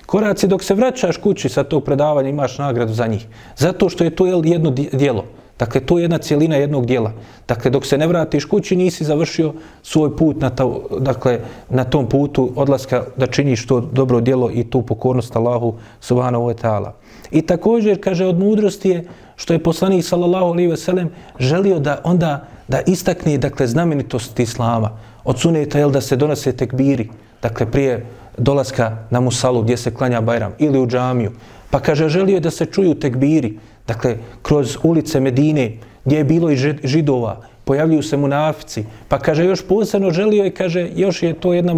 [0.05, 3.27] Koraci dok se vraćaš kući sa tog predavanja, imaš nagradu za njih.
[3.57, 5.25] Zato što je to jedno dijelo.
[5.59, 7.11] Dakle, to je jedna cijelina jednog dijela.
[7.47, 10.65] Dakle, dok se ne vratiš kući, nisi završio svoj put na, ta,
[10.99, 16.43] dakle, na tom putu odlaska da činiš to dobro dijelo i tu pokornost Allahu subhanahu
[16.43, 16.91] wa ta'ala.
[17.31, 19.05] I također, kaže, od mudrosti je
[19.41, 24.91] što je poslanik sallallahu alejhi ve sellem želio da onda da istakne dakle znamenitost islama.
[25.23, 27.09] Od suneta jel da se donose tekbiri
[27.41, 28.05] dakle prije
[28.37, 31.31] dolaska na musalu gdje se klanja bajram ili u džamiju.
[31.71, 35.71] Pa kaže želio je da se čuju tekbiri dakle kroz ulice Medine
[36.05, 38.85] gdje je bilo i židova pojavljuju se munafici.
[39.07, 41.73] Pa kaže još posebno želio je kaže još je to jedna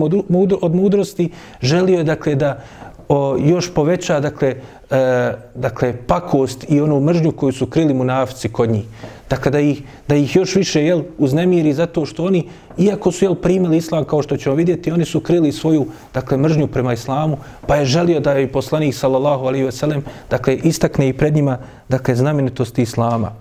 [0.62, 1.30] od mudrosti
[1.62, 2.64] želio je dakle da
[3.10, 4.56] o, još poveća dakle
[4.92, 8.86] e, dakle pakost i onu mržnju koju su krili munafici kod njih.
[9.30, 13.36] Dakle da ih, da ih još više jel uznemiri zato što oni iako su jel
[13.36, 17.38] primili islam kao što ćemo vidjeti oni su krili svoju dakle mržnju prema islamu
[17.68, 21.58] pa je želio da je poslanik sallallahu alejhi ve sellem dakle istakne i pred njima
[21.90, 23.32] dakle znamenitosti islama.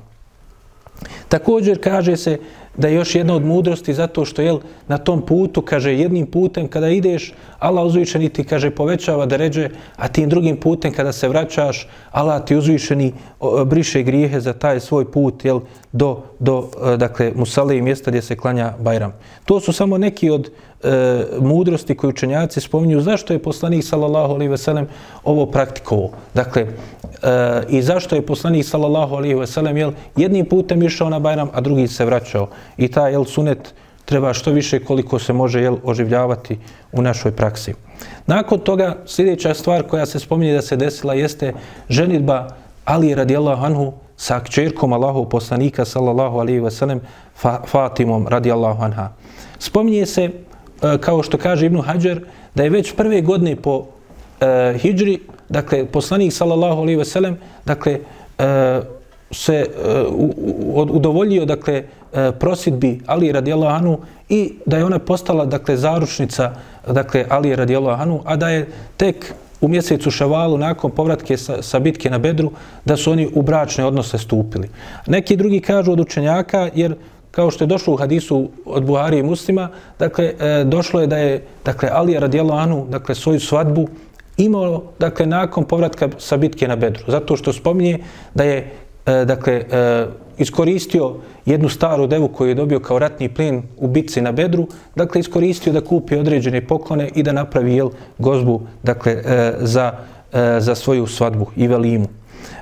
[1.29, 2.39] Također kaže se
[2.77, 4.55] da je još jedna od mudrosti zato što je
[4.89, 9.69] na tom putu, kaže jednim putem kada ideš, Allah uzvišeni ti kaže povećava da ređe,
[9.97, 13.13] a tim drugim putem kada se vraćaš, Allah ti uzvišeni
[13.67, 15.61] briše grijehe za taj svoj put jel,
[15.93, 19.13] do, do e, dakle, Musale i mjesta gdje se klanja Bajram.
[19.45, 20.51] To su samo neki od
[20.83, 24.87] e, mudrosti koje učenjaci spominju zašto je poslanik sallallahu alejhi ve sellem
[25.25, 26.11] ovo praktikovao.
[26.35, 26.69] Dakle, e,
[27.69, 31.61] i zašto je poslanik sallallahu alejhi ve sellem jel, jednim putem išao na Bajram, a
[31.61, 32.49] drugi se vraćao.
[32.77, 36.59] I ta jel, sunet treba što više koliko se može jel, oživljavati
[36.93, 37.75] u našoj praksi.
[38.27, 41.55] Nakon toga, sljedeća stvar koja se spominje da se desila jeste
[41.89, 42.49] ženitba
[42.85, 47.01] Ali radijallahu anhu sa kćerkom Allahu poslanika sallallahu alejhi ve sellem
[47.67, 49.09] Fatimom radijallahu anha.
[49.59, 50.31] Spominje se e,
[51.01, 52.21] kao što kaže Ibnu Hajar,
[52.55, 53.85] da je već prve godine po
[54.41, 57.99] e, hijri, dakle, poslanik, sallallahu alaihi ve sellem, dakle,
[58.39, 58.81] e,
[59.33, 63.99] se uh, udovoljio, dakle, E, prosidbi Ali radijallahu anhu
[64.29, 66.53] i da je ona postala, dakle, zaručnica,
[66.87, 71.79] dakle, Ali radijallahu anhu, a da je tek u mjesecu Ševalu nakon povratke sa, sa
[71.79, 72.51] bitke na Bedru,
[72.85, 74.69] da su oni u bračne odnose stupili.
[75.07, 76.95] Neki drugi kažu od učenjaka, jer
[77.31, 81.17] kao što je došlo u hadisu od Buhari i muslima, dakle, e, došlo je da
[81.17, 83.89] je dakle, Alija radijallahu Anu, dakle, svoju svadbu
[84.37, 87.05] imao, dakle, nakon povratka sa bitke na Bedru.
[87.09, 87.99] Zato što spominje
[88.35, 88.71] da je,
[89.07, 90.07] e, dakle, e,
[90.43, 91.15] iskoristio
[91.47, 95.73] jednu staru devu koju je dobio kao ratni plin u bitci na Bedru, dakle, iskoristio
[95.73, 99.93] da kupi određene poklone i da napravi jel, gozbu, dakle, e, za,
[100.33, 102.07] e, za svoju svadbu i velimu.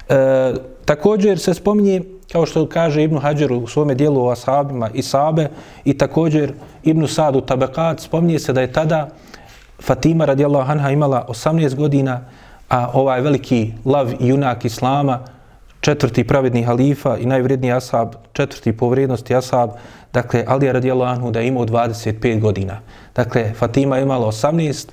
[0.08, 5.02] E, također se spominje kao što kaže Ibnu Hadžer u svome dijelu o ashabima i
[5.02, 5.48] sabe
[5.84, 9.08] i također Ibnu Sadu Tabekat, spominje se da je tada
[9.82, 12.20] Fatima radijallahu anha imala 18 godina,
[12.68, 15.18] a ovaj veliki lav i junak Islama,
[15.80, 19.70] četvrti pravedni halifa i najvredniji ashab, četvrti po vrijednosti ashab,
[20.12, 22.80] dakle Ali radijallahu anhu da je imao 25 godina.
[23.16, 24.88] Dakle, Fatima je imala 18,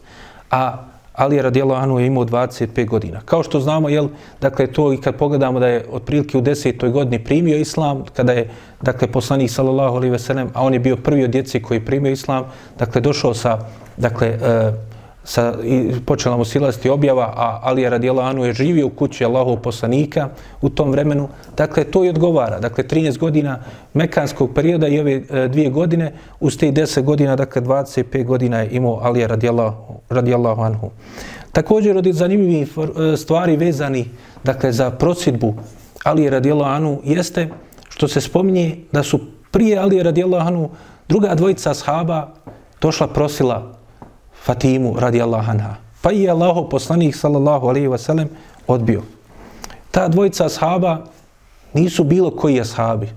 [0.51, 0.83] a
[1.17, 3.21] Ali je anhu je imao 25 godina.
[3.25, 4.07] Kao što znamo, jel,
[4.41, 8.49] dakle, to i kad pogledamo da je otprilike u desetoj godini primio islam, kada je,
[8.81, 12.11] dakle, poslanik sallallahu alaihi ve sellem, a on je bio prvi od djece koji primio
[12.11, 12.45] islam,
[12.79, 13.57] dakle, došao sa,
[13.97, 14.73] dakle, uh,
[15.27, 19.25] sa, i počela mu silasti objava, a Ali je radijelo Anu je živio u kući
[19.25, 20.29] Allahov poslanika
[20.61, 21.29] u tom vremenu.
[21.57, 22.59] Dakle, to i odgovara.
[22.59, 23.59] Dakle, 13 godina
[23.93, 28.69] mekanskog perioda i ove e, dvije godine, uz te 10 godina, dakle, 25 godina je
[28.71, 29.27] imao Ali je
[30.09, 30.91] radijallahu anhu.
[31.51, 34.05] Također, od zanimljivih e, stvari vezani,
[34.43, 35.53] dakle, za prosidbu
[36.03, 37.49] Ali je radijallahu anhu jeste
[37.89, 39.19] što se spominje da su
[39.51, 40.69] prije Ali je radijallahu anhu
[41.09, 42.33] druga dvojica ashaba
[42.81, 43.76] došla prosila
[44.47, 45.75] Fatimu radi Allah anha.
[46.01, 48.27] Pa i Allaho poslanik sallallahu alaihi wasallam
[48.67, 49.03] odbio.
[49.91, 51.03] Ta dvojica ashaba
[51.73, 53.09] nisu bilo koji ashabi,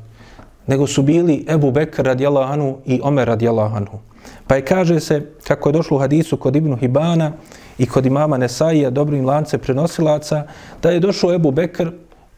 [0.66, 3.98] nego su bili Ebu Bekr radi Allah anhu i Omer radi Allah anhu.
[4.46, 7.32] Pa je kaže se, kako je došlo u hadisu kod Ibnu Hibana
[7.78, 10.42] i kod imama Nesaija, dobrim lance prenosilaca,
[10.82, 11.90] da je došao Ebu Bekr,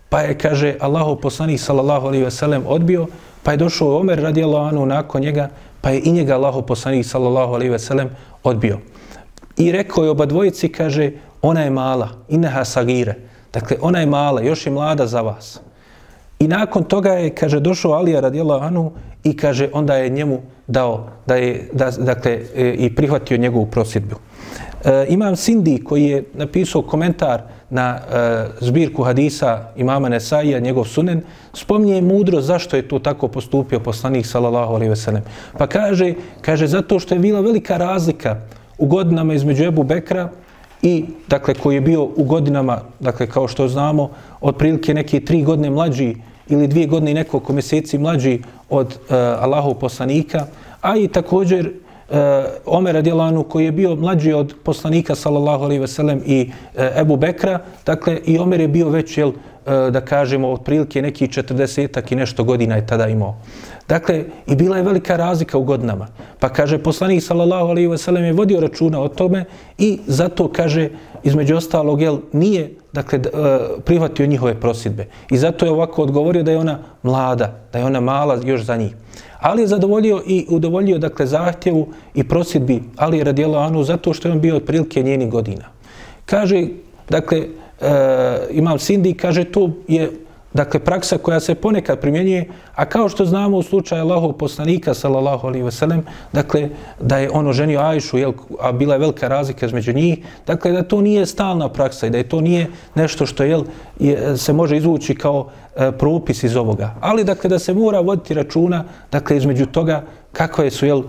[0.08, 3.06] pa je, kaže, Allaho poslanik sallallahu alaihi wasallam odbio,
[3.42, 5.48] pa je došao Omer radi Allah anhu nakon njega,
[5.82, 8.10] pa je i njega Allahu poslanik sallallahu alejhi ve sellem
[8.42, 8.78] odbio.
[9.56, 11.10] I rekao je oba dvojici, kaže,
[11.42, 13.14] ona je mala, inaha sagire.
[13.52, 15.60] Dakle, ona je mala, još je mlada za vas.
[16.38, 18.92] I nakon toga je, kaže, došao Alija radijallahu anhu
[19.24, 24.16] i kaže, onda je njemu dao, da je, da, dakle, e, i prihvatio njegovu prosjedbu.
[24.84, 27.42] E, imam Sindi koji je napisao komentar
[27.72, 31.22] na e, zbirku hadisa imama Nesaija, njegov sunen,
[31.54, 35.22] spominje mudro zašto je to tako postupio poslanik sallallahu alaihi ve sellem.
[35.58, 38.36] Pa kaže, kaže zato što je bila velika razlika
[38.78, 40.28] u godinama između Ebu Bekra
[40.82, 44.10] i, dakle, koji je bio u godinama, dakle, kao što znamo,
[44.40, 46.16] otprilike neke tri godine mlađi
[46.48, 50.46] ili dvije godine i nekoliko mjeseci mlađi od e, Allahov poslanika,
[50.80, 51.72] a i također
[52.12, 52.18] uh,
[52.66, 57.58] Omer Adjelanu koji je bio mlađi od poslanika sallallahu alaihi sellem i uh, Ebu Bekra,
[57.86, 59.34] dakle i Omer je bio već, jel, uh,
[59.90, 63.36] da kažemo, otprilike neki 40 i nešto godina je tada imao.
[63.88, 66.06] Dakle, i bila je velika razlika u godinama.
[66.38, 69.44] Pa kaže, poslanik sallallahu alaihi ve sellem je vodio računa o tome
[69.78, 70.90] i zato kaže,
[71.22, 73.30] između ostalog, jel, nije dakle, e,
[73.84, 75.06] prihvatio njihove prosjedbe.
[75.30, 78.76] I zato je ovako odgovorio da je ona mlada, da je ona mala još za
[78.76, 78.94] njih.
[79.40, 84.28] Ali je zadovoljio i udovoljio dakle, zahtjevu i prosjedbi Ali je radijelo Anu zato što
[84.28, 85.64] je on bio otprilike njenih godina.
[86.26, 86.66] Kaže,
[87.10, 87.46] dakle, e,
[88.50, 90.10] imam Sindi, kaže, to je
[90.54, 95.46] Dakle, praksa koja se ponekad primjenjuje, a kao što znamo u slučaju Allahov poslanika, sallallahu
[95.46, 96.68] alaihi veselem, dakle,
[97.00, 100.82] da je ono ženio Ajšu, jel, a bila je velika razlika između njih, dakle, da
[100.82, 103.64] to nije stalna praksa i da je to nije nešto što jel,
[103.98, 106.94] je, se može izvući kao e, propis iz ovoga.
[107.00, 111.02] Ali, dakle, da se mora voditi računa, dakle, između toga kakve su jel, e,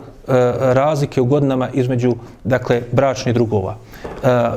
[0.73, 3.75] razlike u godinama između, dakle, bračnih drugova.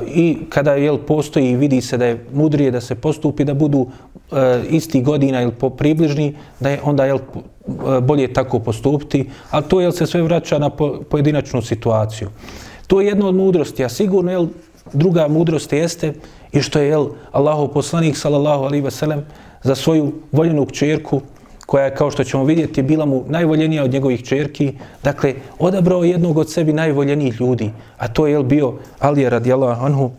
[0.06, 3.86] I kada jel, postoji i vidi se da je mudrije da se postupi, da budu
[4.32, 9.64] e, isti godina ili po približni, da je onda jel, e, bolje tako postupiti, ali
[9.68, 10.70] to jel, se sve vraća na
[11.10, 12.28] pojedinačnu situaciju.
[12.86, 14.46] To je jedna od mudrosti, a sigurno jel,
[14.92, 16.14] druga mudrost jeste
[16.52, 19.24] i što je jel, Allahov poslanik sallallahu alaihi ve sellem
[19.62, 21.20] za svoju voljenu kćerku
[21.66, 26.38] koja je, kao što ćemo vidjeti, bila mu najvoljenija od njegovih čerki, dakle, odabrao jednog
[26.38, 30.10] od sebi najvoljenijih ljudi, a to je jel, bio Alija radijallahu anhu,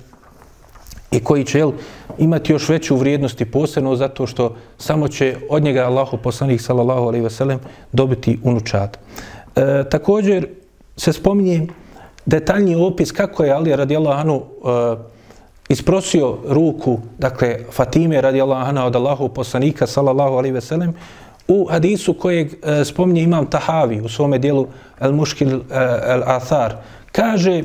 [1.12, 1.72] i koji će jel,
[2.18, 7.08] imati još veću vrijednost i posebno zato što samo će od njega Allahu poslanik sallallahu
[7.08, 7.60] alaihi ve sellem
[7.92, 8.98] dobiti unučat.
[9.56, 10.48] E, također
[10.98, 11.68] se spominje
[12.26, 15.18] detaljni opis kako je Ali radijallahu anhu e,
[15.70, 20.94] isprosio ruku, dakle Fatime radijallahu anha od Allahu poslanika sallallahu alaihi ve sellem
[21.48, 24.68] u hadisu kojeg e, spominje imam Tahavi u svome dijelu
[25.00, 25.62] El Muškil e,
[26.08, 26.76] El Athar,
[27.12, 27.64] kaže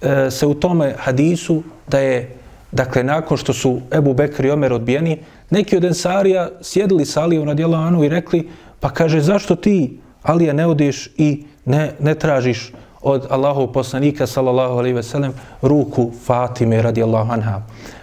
[0.00, 2.36] e, se u tome hadisu da je,
[2.72, 5.18] dakle, nakon što su Ebu Bekr i Omer odbijeni,
[5.50, 8.48] neki od Ensarija sjedili sa Alijom na dijelu Anu i rekli,
[8.80, 14.78] pa kaže, zašto ti, Alija, ne odiš i ne, ne tražiš od Allahov poslanika, sallallahu
[14.78, 15.32] alaihi ve sellem,
[15.62, 17.62] ruku Fatime radijallahu anha.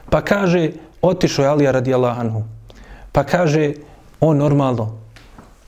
[0.09, 2.43] Pa kaže, otišao je Alija radijallahu anhu.
[3.11, 3.73] Pa kaže,
[4.25, 4.97] on normalno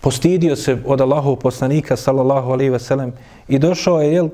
[0.01, 3.14] postidio se od Allahov poslanika sallallahu alejhi ve sellem
[3.47, 4.30] i došao je jel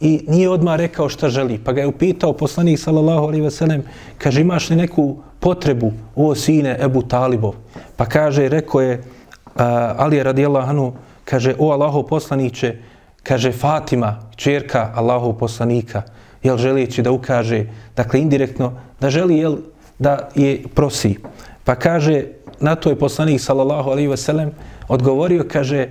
[0.00, 3.82] i nije odmah rekao šta želi pa ga je upitao poslanik sallallahu alejhi ve sellem
[4.18, 7.54] kaže imaš li neku potrebu o sine Ebu Talibov?
[7.96, 9.62] Pa kaže rekao je uh,
[9.96, 10.92] Ali radijallahu anhu
[11.24, 12.76] kaže o Allahov poslanice
[13.22, 16.02] kaže Fatima ćerka Allahov poslanika
[16.42, 17.66] jel želeći da ukaže
[17.96, 19.56] dakle indirektno da želi jel
[19.98, 21.18] da je prosi.
[21.64, 22.24] Pa kaže
[22.60, 24.50] na to je poslanik sallallahu alaihi sellem
[24.88, 25.88] odgovorio, kaže,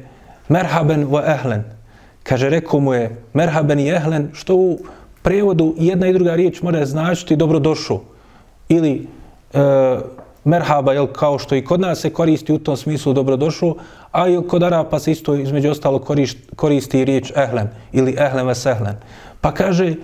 [0.49, 1.63] merhaben wa ehlen.
[2.23, 4.79] Kaže, rekao mu je, merhaben i ehlen, što u
[5.21, 8.01] prevodu jedna i druga riječ mora značiti dobrodošao.
[8.69, 9.07] Ili
[9.53, 9.59] e,
[10.43, 13.75] merhaba, jel, kao što i kod nas se koristi u tom smislu dobrodošao,
[14.11, 18.65] a i kod Arapa se isto između ostalo koristi, koristi riječ ehlen ili ehlen vas
[18.65, 18.95] ehlen.
[19.41, 19.95] Pa kaže,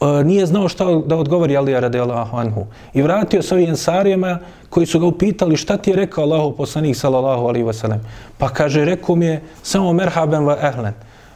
[0.00, 2.66] E, nije znao šta da odgovori Alija radijallahu anhu.
[2.94, 4.38] I vratio se ovim ensarijama
[4.68, 7.98] koji su ga upitali šta ti je rekao Allahu poslanik sallallahu alaihi wasallam.
[8.38, 10.94] Pa kaže, rekao mi je samo merhaben wa ehlen.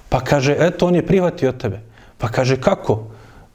[0.09, 1.81] Pa kaže, eto on je prihvatio tebe.
[2.19, 3.05] Pa kaže, kako?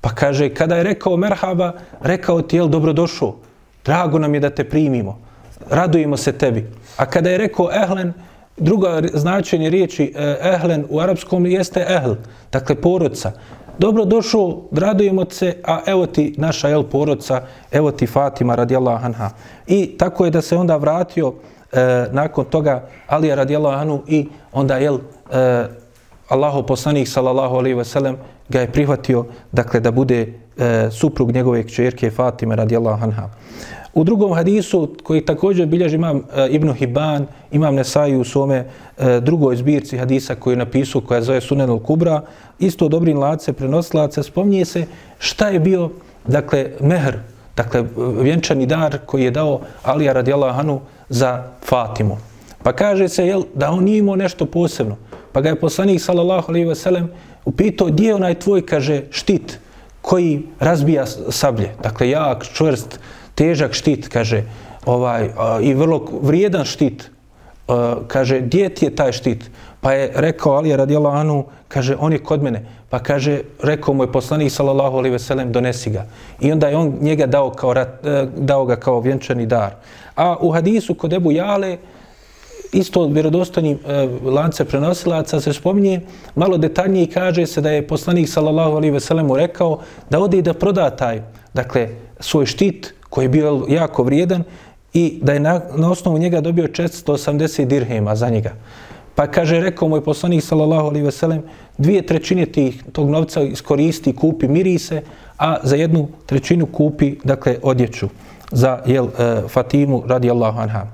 [0.02, 3.36] Pa kaže, kada je rekao merhaba, rekao ti je dobrodošao.
[3.86, 5.20] Drago nam je da te primimo.
[5.70, 6.68] Radujemo se tebi.
[6.98, 8.14] A kada je rekao ehlen,
[8.58, 12.14] druga značenje riječi e, ehlen u arapskom jeste ehl,
[12.52, 13.32] dakle porodca
[13.78, 19.30] dobro došao, radujemo se, a evo ti naša el porodca, evo ti Fatima radijallahu anha.
[19.68, 21.34] I tako je da se onda vratio
[21.72, 24.98] e, nakon toga Alija radijallahu anhu i onda jel
[25.32, 25.66] e,
[26.30, 28.18] Allaho poslanik sallallahu alejhi ve sellem
[28.50, 33.30] ga je prihvatio dakle da bude e, suprug njegove kćerke Fatime radijallahu anha.
[33.94, 38.66] U drugom hadisu, koji također bilježi imam e, Ibn Hibban, imam Nesaju u svome
[38.98, 42.22] e, drugoj zbirci hadisa koju je napisao, koja zove al-Kubra,
[42.60, 44.86] isto dobrim lace, prenoslaca, spominje se
[45.20, 45.90] šta je bio,
[46.28, 47.18] dakle, mehr,
[47.56, 47.84] dakle,
[48.22, 50.80] vjenčani dar koji je dao Alija radijallahu anhu
[51.10, 52.18] za Fatimu.
[52.64, 54.96] Pa kaže se, jel, da on nije imao nešto posebno.
[55.32, 57.10] Pa ga je poslanik, sallallahu alejhi ve sellem,
[57.46, 59.60] upitao, gdje je onaj tvoj, kaže, štit
[60.02, 61.72] koji razbija sablje.
[61.84, 63.00] Dakle, jak, čvrst,
[63.36, 64.44] težak štit, kaže,
[64.86, 65.30] ovaj,
[65.62, 67.10] i vrlo vrijedan štit.
[68.08, 69.52] Kaže, gdje ti je taj štit?
[69.82, 72.66] Pa je rekao Ali radijallahu anhu, kaže, on je kod mene.
[72.90, 76.06] Pa kaže, rekao mu je poslanik sallallahu alaihi ve sellem, donesi ga.
[76.40, 77.86] I onda je on njega dao, kao, e,
[78.38, 79.76] dao ga kao vjenčani dar.
[80.16, 81.78] A u hadisu kod Ebu Jale,
[82.72, 86.02] isto vjerodostojni e, lance prenosilaca se spominje,
[86.36, 89.80] malo detaljnije kaže se da je poslanik sallallahu alaihi ve rekao
[90.10, 91.22] da ode i da proda taj,
[91.54, 94.44] dakle, svoj štit koji je bio jako vrijedan
[94.94, 98.54] i da je na, na osnovu njega dobio 480 dirhema za njega.
[99.16, 101.44] Pa kaže, rekao moj poslanik, sallallahu alaihi veselem,
[101.78, 105.04] dvije trećine tih, tog novca iskoristi, kupi mirise,
[105.38, 108.10] a za jednu trećinu kupi, dakle, odjeću
[108.52, 110.88] za jel, e, Fatimu radi Allahu anha.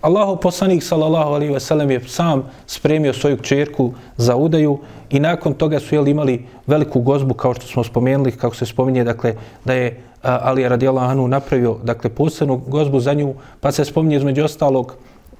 [0.00, 4.78] Allahu poslanik, sallallahu alaihi veselem, je sam spremio svoju čerku za udaju
[5.10, 9.04] i nakon toga su jel, imali veliku gozbu, kao što smo spomenuli, kako se spominje,
[9.04, 14.16] dakle, da je Ali radijallahu anhu napravio dakle posebnu gozbu za nju, pa se spominje
[14.16, 14.94] između ostalog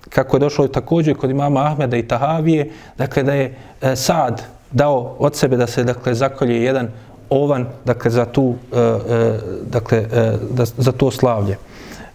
[0.09, 5.16] kako je došlo također kod imama Ahmeda i Tahavije, dakle da je e, Sad dao
[5.18, 6.89] od sebe da se dakle zakolje jedan
[7.31, 9.39] ovan dakle za tu e, e,
[9.70, 11.57] dakle e, da, za to slavlje.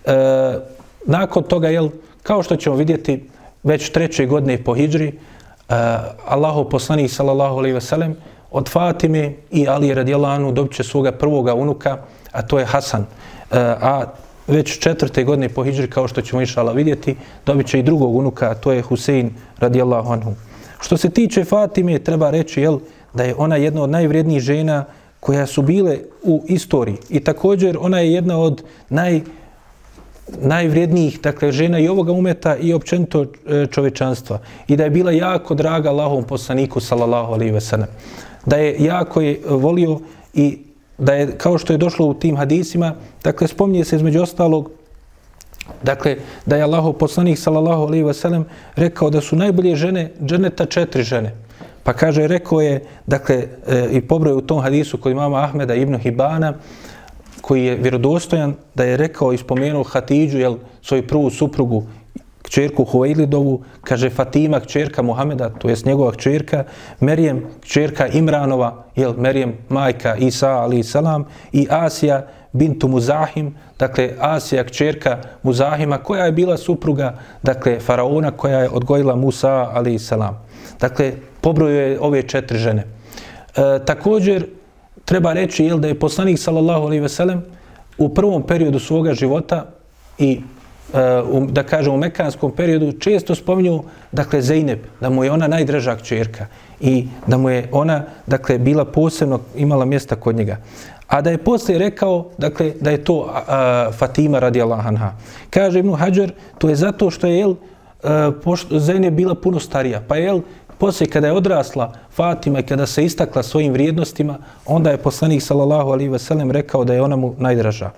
[0.06, 0.14] E,
[1.06, 1.90] nakon toga jel
[2.24, 3.30] kao što ćemo vidjeti
[3.64, 5.14] već treće godine po hidžri e,
[6.28, 8.16] Allahov poslanik sallallahu alejhi ve sellem
[8.52, 11.98] od Fatime i Ali radijallahu anhu dobiće svoga prvoga unuka
[12.34, 13.02] a to je Hasan.
[13.02, 13.06] E,
[13.60, 14.04] a
[14.48, 17.16] već četvrte godine po hijđri, kao što ćemo išala vidjeti,
[17.46, 20.34] dobit će i drugog unuka, a to je Husein radijallahu anhu.
[20.82, 22.80] Što se tiče Fatime, treba reći jel,
[23.14, 24.86] da je ona jedna od najvrijednijih žena
[25.20, 26.98] koja su bile u istoriji.
[27.10, 29.22] I također ona je jedna od naj,
[30.42, 34.40] najvrijednijih dakle, žena i ovoga umeta i općenito e, čovečanstva.
[34.68, 37.88] I da je bila jako draga Allahom poslaniku, sallallahu alaihi ve sellem.
[38.46, 40.00] Da je jako je volio
[40.34, 44.70] i da je, kao što je došlo u tim hadisima, dakle, spominje se između ostalog,
[45.84, 48.44] dakle, da je Allaho poslanik, sallallahu alaihi wasallam,
[48.76, 51.36] rekao da su najbolje žene, dženeta četiri žene.
[51.84, 53.36] Pa kaže, rekao je, dakle,
[53.68, 56.54] e, i pobroje u tom hadisu kod imama Ahmeda ibn Hibana,
[57.42, 61.84] koji je vjerodostojan, da je rekao i spomenuo Hatidžu, jel, svoju prvu suprugu,
[62.44, 66.64] kćerku Huvejlidovu, kaže Fatima, kćerka Muhameda, to jest njegova kćerka,
[67.00, 74.64] Merijem, kćerka Imranova, jel, Merijem, majka Isa, ali salam, i Asija, bintu Muzahim, dakle, Asija,
[74.64, 80.46] kćerka Muzahima, koja je bila supruga, dakle, faraona koja je odgojila Musa, ali salam.
[80.80, 82.84] Dakle, pobroju je ove četiri žene.
[82.84, 84.46] E, također,
[85.06, 87.44] treba reći, jel, da je poslanik, sallallahu alaihi veselem,
[87.98, 89.66] u prvom periodu svoga života
[90.18, 90.42] i
[90.94, 95.96] uh, da kažem, u mekanskom periodu često spominju, dakle, Zeynep, da mu je ona najdraža
[95.96, 96.48] čerka
[96.80, 100.58] i da mu je ona, dakle, bila posebno, imala mjesta kod njega.
[101.08, 105.12] A da je poslije rekao, dakle, da je to a, Fatima radi Allahanha.
[105.50, 107.56] Kaže Ibn Hajar, to je zato što je, jel,
[108.04, 110.42] eh, pošto Zeynep bila puno starija, pa je, jel,
[110.84, 115.92] poslije kada je odrasla Fatima i kada se istakla svojim vrijednostima, onda je poslanik sallallahu
[115.92, 117.92] alaihi ve sellem rekao da je ona mu najdraža.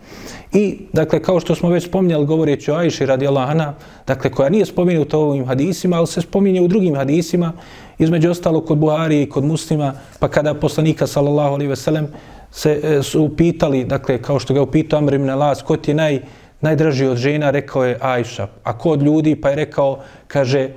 [0.54, 3.74] I, dakle, kao što smo već spominjali govoreći o Ajši radi Allahana,
[4.08, 7.54] dakle, koja nije spominuta u ovim hadisima, ali se spominje u drugim hadisima,
[7.98, 12.08] između ostalo kod Buhari i kod muslima, pa kada poslanika sallallahu alaihi ve sellem
[12.52, 15.96] se e, su pitali, dakle, kao što ga upitao Amr ibn Alas, ko ti je
[15.96, 16.22] naj,
[16.66, 18.48] najdraži od žena, rekao je Ajša.
[18.64, 20.72] A ko od ljudi, pa je rekao, kaže, e,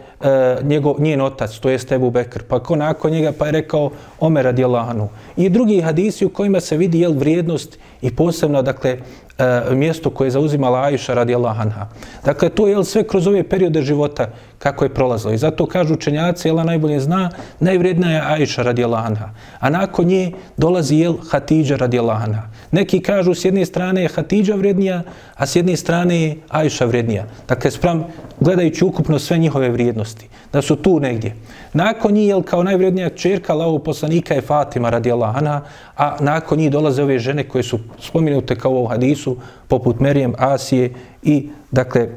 [0.62, 2.44] njegov, njen otac, to je Ebu Bekr.
[2.48, 6.76] Pa ko nakon njega, pa je rekao Omer radijallahu I drugi hadisi u kojima se
[6.76, 8.98] vidi jel, vrijednost i posebno, dakle,
[9.38, 11.86] e, mjesto koje je zauzimala Ajša radijallahu anha.
[12.24, 15.32] Dakle, to je sve kroz ove periode života kako je prolazilo.
[15.32, 17.30] I zato kažu učenjaci, jel najbolje zna,
[17.60, 19.30] najvrednija je Ajša radijallahu anha.
[19.60, 22.42] A nakon nje dolazi jel Hatidža radijallahu anha.
[22.70, 25.02] Neki kažu s jedne strane je Hatidža vrednija,
[25.34, 27.24] a s jedne strane je Ajša vrednija.
[27.48, 28.04] Dakle, sprem,
[28.40, 31.34] gledajući ukupno sve njihove vrijednosti, da su tu negdje.
[31.72, 35.60] Nakon njih, jel, kao najvrednija čerka Allahu poslanika je Fatima radijallahu anha,
[35.96, 39.36] a nakon njih dolaze ove žene koje su spominute kao u hadisu,
[39.68, 40.92] poput Merijem, Asije
[41.22, 42.08] i, dakle,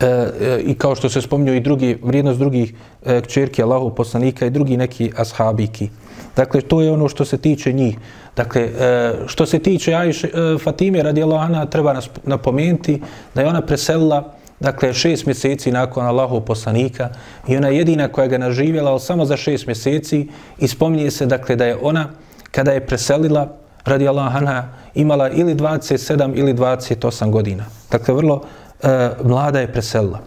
[0.00, 4.46] e, e, i kao što se spominju i drugi, vrijednost drugih e, čerke Allahu poslanika
[4.46, 5.90] i drugi neki ashabiki.
[6.36, 7.98] Dakle, to je ono što se tiče njih.
[8.36, 10.28] Dakle, e, što se tiče Ajše,
[10.64, 13.02] Fatime radi Allahana, treba napomenuti
[13.34, 17.08] da je ona preselila dakle, šest mjeseci nakon Allahov poslanika
[17.48, 20.28] i ona je jedina koja ga naživjela, ali samo za šest mjeseci
[20.58, 22.08] i spominje se, dakle, da je ona,
[22.50, 27.64] kada je preselila, radi Allahana, imala ili 27 ili 28 godina.
[27.90, 28.42] Dakle, vrlo
[28.82, 30.20] e, mlada je preselila.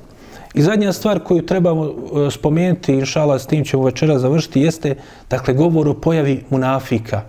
[0.54, 4.96] I zadnja stvar koju trebamo e, spomenuti, inšala, s tim ćemo večera završiti, jeste,
[5.30, 7.22] dakle, govor o pojavi munafika.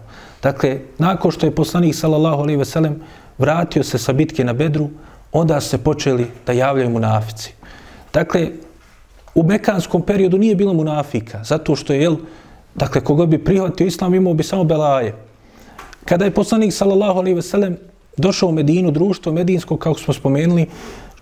[0.42, 3.00] Dakle, nakon što je poslanik, sallallahu alaihi veselem,
[3.38, 4.88] vratio se sa bitke na Bedru,
[5.32, 7.52] onda se počeli da javljaju munafici.
[8.12, 8.48] Dakle,
[9.34, 12.16] u mekanskom periodu nije bilo munafika, zato što je, jel,
[12.74, 15.14] dakle, koga bi prihvatio islam, imao bi samo belaje.
[16.04, 17.76] Kada je poslanik, sallallahu alaihi veselem,
[18.16, 20.66] došao u Medinu, društvo medinsko, kako smo spomenuli,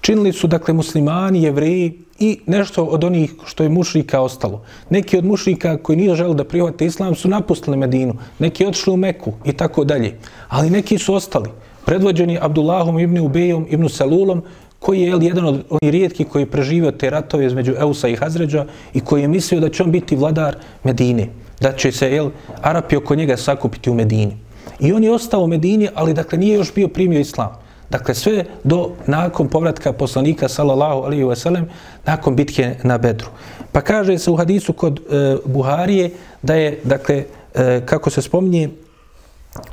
[0.00, 4.62] činili su, dakle, muslimani, jevreji i nešto od onih što je mušrika ostalo.
[4.90, 8.96] Neki od mušrika koji nije želi da prihvate islam su napustili Medinu, neki otišli u
[8.96, 10.18] Meku i tako dalje.
[10.48, 11.50] Ali neki su ostali
[11.88, 14.42] predvođeni Abdullahom ibn Ubejom ibn Salulom,
[14.78, 18.66] koji je jedan od onih rijetki koji je preživio te ratove između Eusa i Hazređa
[18.94, 21.28] i koji je mislio da će on biti vladar Medine,
[21.60, 22.28] da će se jel,
[22.62, 24.36] Arapi oko njega sakupiti u Medini.
[24.80, 27.56] I on je ostao u Medini, ali dakle nije još bio primio islam.
[27.90, 31.64] Dakle, sve do nakon povratka poslanika, sallallahu alaihi wasalam,
[32.06, 33.28] nakon bitke na Bedru.
[33.72, 36.10] Pa kaže se u hadisu kod e, Buharije
[36.42, 37.24] da je, dakle,
[37.54, 38.68] e, kako se spominje,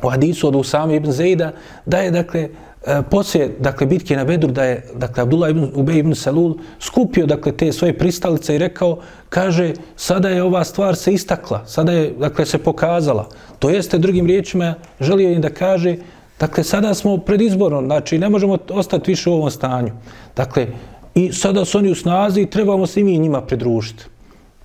[0.04, 1.52] u hadisu od Usama ibn Zejda,
[1.86, 2.50] da je, dakle,
[2.86, 7.26] e, poslije dakle, bitke na Bedru, da je dakle, Abdullah ibn Ubej ibn Salul skupio
[7.26, 12.14] dakle, te svoje pristalice i rekao, kaže, sada je ova stvar se istakla, sada je
[12.20, 13.30] dakle, se pokazala.
[13.60, 15.96] To jeste, drugim riječima, želio im da kaže,
[16.40, 19.92] dakle, sada smo pred izborom, znači ne možemo ostati više u ovom stanju.
[20.36, 20.68] Dakle,
[21.16, 24.06] i sada su oni u snazi i trebamo se i mi njima pridružiti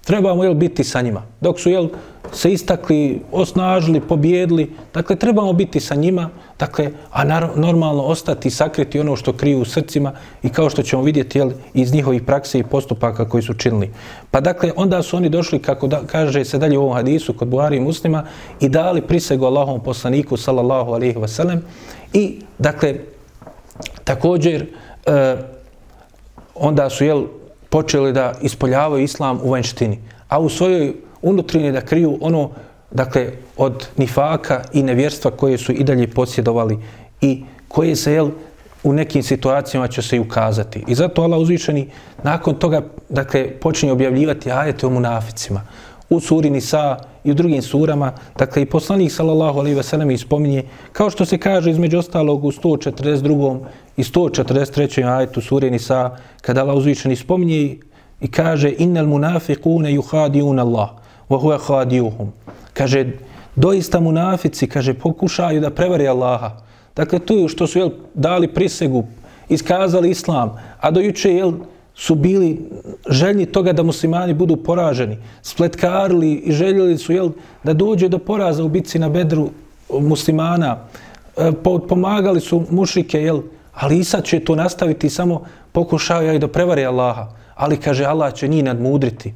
[0.05, 1.23] trebamo jel, biti sa njima.
[1.41, 1.89] Dok su jel,
[2.33, 9.01] se istakli, osnažili, pobjedili, dakle, trebamo biti sa njima, dakle, a nar normalno ostati sakriti
[9.01, 12.65] ono što kriju u srcima i kao što ćemo vidjeti jel, iz njihovih prakse i
[12.65, 13.91] postupaka koji su činili.
[14.31, 17.49] Pa dakle, onda su oni došli, kako da, kaže se dalje u ovom hadisu kod
[17.49, 18.25] Buhari i muslima,
[18.61, 21.59] i dali prisegu Allahom poslaniku, sallallahu alihi wasallam,
[22.13, 22.95] i dakle,
[24.05, 24.67] također,
[25.07, 25.37] e,
[26.55, 27.25] onda su jel,
[27.71, 29.99] počeli da ispoljavaju islam u vanjštini,
[30.29, 32.51] a u svojoj unutrini da kriju ono,
[32.91, 36.79] dakle, od nifaka i nevjerstva koje su i dalje posjedovali
[37.21, 38.31] i koje se, jel,
[38.83, 40.85] u nekim situacijama će se i ukazati.
[40.89, 41.89] I zato Allah uzvišeni
[42.23, 45.63] nakon toga, dakle, počinje objavljivati ajete o munaficima
[46.11, 48.13] u suri Nisa i u drugim surama.
[48.39, 52.51] Dakle, i poslanik sallallahu alaihi ve sellem ispominje, kao što se kaže između ostalog u
[52.51, 53.59] 142.
[53.97, 55.17] i 143.
[55.17, 57.77] ajetu suri Nisa, kada Allah uzvišen ispominje
[58.21, 60.91] i kaže innal munafiqune yuhadiun Allah
[61.29, 62.33] wa huwa khadiuhum.
[62.73, 63.07] Kaže,
[63.57, 66.57] doista munafici, kaže, pokušaju da prevare Allaha.
[66.97, 69.05] Dakle, to što su jel, dali prisegu,
[69.49, 71.53] iskazali islam, a do juče jel,
[71.95, 72.61] su bili
[73.11, 77.31] željni toga da muslimani budu poraženi, spletkarili i željeli su jel,
[77.65, 79.51] da dođe do poraza u bitci na bedru
[80.01, 80.79] muslimana,
[81.37, 81.53] e,
[81.89, 83.41] pomagali su mušike, jel,
[83.75, 87.27] ali i sad će to nastaviti samo pokušao ja i da prevari Allaha.
[87.55, 89.35] Ali kaže Allah će njih nadmudriti.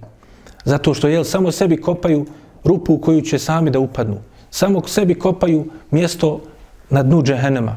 [0.65, 2.27] Zato što jel, samo sebi kopaju
[2.65, 4.17] rupu u koju će sami da upadnu.
[4.51, 6.41] Samo sebi kopaju mjesto
[6.91, 7.77] na dnu džehennema.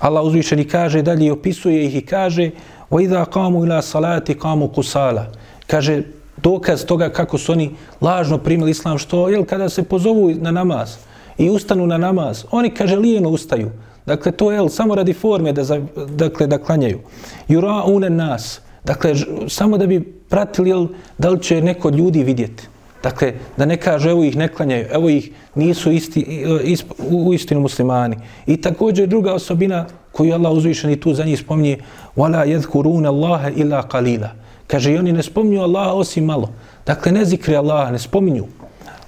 [0.00, 2.50] Allah uzvišeni kaže dalje i opisuje ih i kaže
[2.93, 5.25] وَإِذَا قَامُوا إِلَا صَلَاتِ قَامُوا قُسَالَ
[5.67, 6.03] Kaže,
[6.37, 10.97] dokaz toga kako su oni lažno primili islam, što je kada se pozovu na namaz
[11.37, 13.71] i ustanu na namaz, oni, kaže, lijeno ustaju.
[14.05, 16.99] Dakle, to je samo radi forme da, za, dakle, da klanjaju.
[17.47, 18.61] Jura une nas.
[18.83, 19.13] Dakle,
[19.47, 20.87] samo da bi pratili jel,
[21.17, 22.67] da li će neko od ljudi vidjeti.
[23.04, 27.34] Dakle, da ne kaže, evo ih ne klanjaju, evo ih nisu isti, e, isp, u
[27.34, 28.16] istinu muslimani.
[28.46, 31.78] I također druga osobina koju Allah uzvišen i tu za njih spominje
[32.16, 34.28] wala يَذْكُرُونَ اللَّهَ إِلَّا qalila.
[34.66, 36.48] Kaže i oni ne spominju Allaha osim malo.
[36.86, 38.46] Dakle ne zikri Allaha, ne spominju.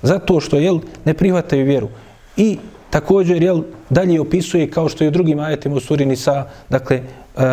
[0.02, 1.88] Zato što jel ne prihvataju vjeru.
[2.36, 2.58] I
[2.90, 7.42] također jel dalje opisuje kao što je u drugim ajetima u suri Nisa, dakle uh,
[7.42, 7.46] uh,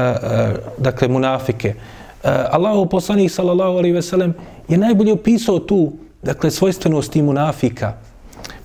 [0.77, 1.69] dakle munafike.
[1.69, 4.33] Uh, Allahu poslanik sallallahu alejhi ve sellem
[4.67, 5.91] je najbolje opisao tu
[6.23, 7.93] dakle svojstvenost munafika.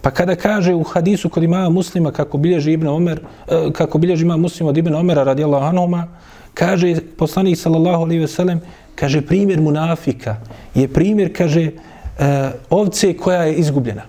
[0.03, 4.25] Pa kada kaže u hadisu kod imama muslima kako bilježi Ibn Omer, e, kako bilježi
[4.25, 6.09] ima muslima od Ibn Omera radijallahu anhuma,
[6.55, 8.61] kaže poslanik sallallahu alaihi ve sellem,
[8.95, 10.37] kaže primjer munafika
[10.75, 11.71] je primjer, kaže,
[12.19, 14.03] e, ovce koja je izgubljena.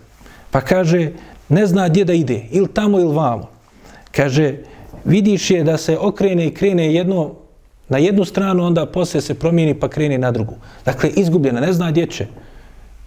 [0.52, 1.12] Pa kaže,
[1.50, 3.50] ne zna gdje da ide, ili tamo ili vamo.
[4.12, 4.56] Kaže,
[5.06, 7.34] vidiš je da se okrene i krene jedno
[7.90, 10.56] na jednu stranu, onda posle se promijeni pa krene na drugu.
[10.86, 12.28] Dakle, izgubljena, ne zna gdje će.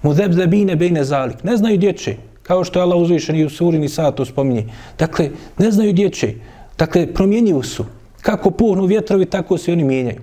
[0.02, 1.44] Mudeb zabine bejne zalik.
[1.44, 4.66] Ne znaju gdje će kao što je Allah uzvišen i u suri Nisa to spominje.
[4.98, 6.34] Dakle, ne znaju gdje će.
[6.78, 7.84] Dakle, promjenjivu su.
[8.22, 10.20] Kako puhnu vjetrovi, tako se oni mijenjaju.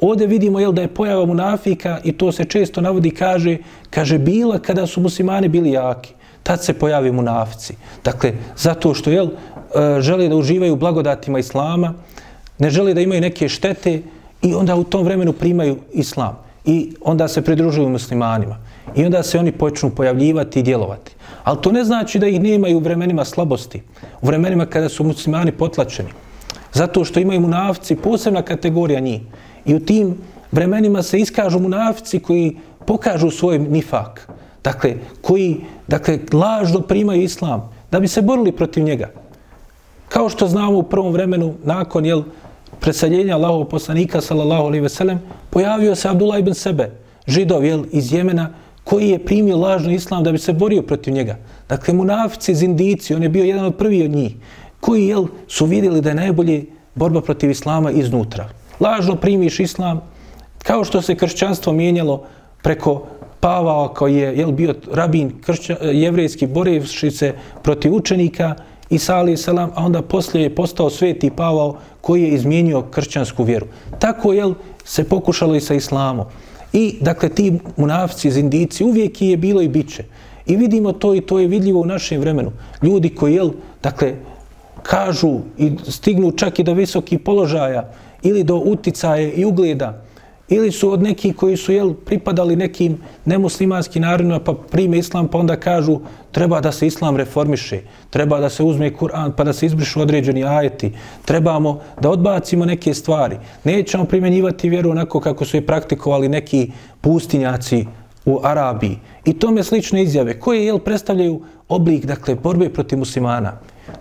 [0.00, 3.56] Ovdje vidimo jel, da je pojava munafika i to se često navodi, kaže,
[3.90, 6.12] kaže bila kada su muslimani bili jaki.
[6.42, 7.74] Tad se pojavi munafici.
[8.04, 11.94] Dakle, zato što jel, e, žele da uživaju blagodatima Islama,
[12.58, 14.02] ne žele da imaju neke štete
[14.42, 16.38] i onda u tom vremenu primaju Islam.
[16.64, 18.56] I onda se pridružuju muslimanima.
[18.96, 21.12] I onda se oni počnu pojavljivati i djelovati.
[21.44, 23.82] Ali to ne znači da ih nemaju u vremenima slabosti,
[24.20, 26.08] u vremenima kada su muslimani potlačeni.
[26.72, 29.20] Zato što imaju munafci posebna kategorija njih.
[29.64, 30.16] I u tim
[30.52, 34.28] vremenima se iskažu munafici koji pokažu svoj nifak.
[34.64, 35.56] Dakle, koji
[35.88, 39.10] dakle, lažno primaju islam da bi se borili protiv njega.
[40.08, 42.22] Kao što znamo u prvom vremenu, nakon jel,
[42.80, 45.20] preseljenja Allahov poslanika, sallallahu alaihi ve sellem,
[45.50, 46.90] pojavio se Abdullah ibn Sebe,
[47.26, 48.50] židov jel, iz Jemena,
[48.86, 51.36] koji je primio lažno islam da bi se borio protiv njega.
[51.68, 54.36] Dakle, munafici, zindici, on je bio jedan od prvih od njih,
[54.80, 56.64] koji jel, su vidjeli da je najbolje
[56.94, 58.46] borba protiv islama iznutra.
[58.80, 60.00] Lažno primiš islam,
[60.62, 62.22] kao što se kršćanstvo mijenjalo
[62.62, 63.02] preko
[63.40, 68.54] Pavao koji je jel, bio rabin kršća, jevrejski borevši se protiv učenika
[68.90, 73.66] i sali selam, a onda poslije je postao sveti Pavao koji je izmijenio kršćansku vjeru.
[73.98, 76.26] Tako jel, se pokušalo i sa islamom.
[76.76, 80.04] I, dakle, ti munafci, zindici, uvijek je bilo i biće.
[80.46, 82.52] I vidimo to i to je vidljivo u našem vremenu.
[82.82, 83.50] Ljudi koji, jel,
[83.82, 84.14] dakle,
[84.82, 87.88] kažu i stignu čak i do visokih položaja
[88.22, 90.04] ili do uticaje i ugleda,
[90.48, 95.38] ili su od nekih koji su jel, pripadali nekim nemuslimanskim narodima pa prime islam pa
[95.38, 96.00] onda kažu
[96.32, 97.80] treba da se islam reformiše,
[98.10, 100.92] treba da se uzme Kur'an pa da se izbrišu određeni ajeti,
[101.24, 106.70] trebamo da odbacimo neke stvari, nećemo primjenjivati vjeru onako kako su je praktikovali neki
[107.00, 107.86] pustinjaci
[108.24, 108.98] u Arabiji.
[109.24, 113.52] I tome slične izjave koje jel, predstavljaju oblik dakle, borbe protiv muslimana.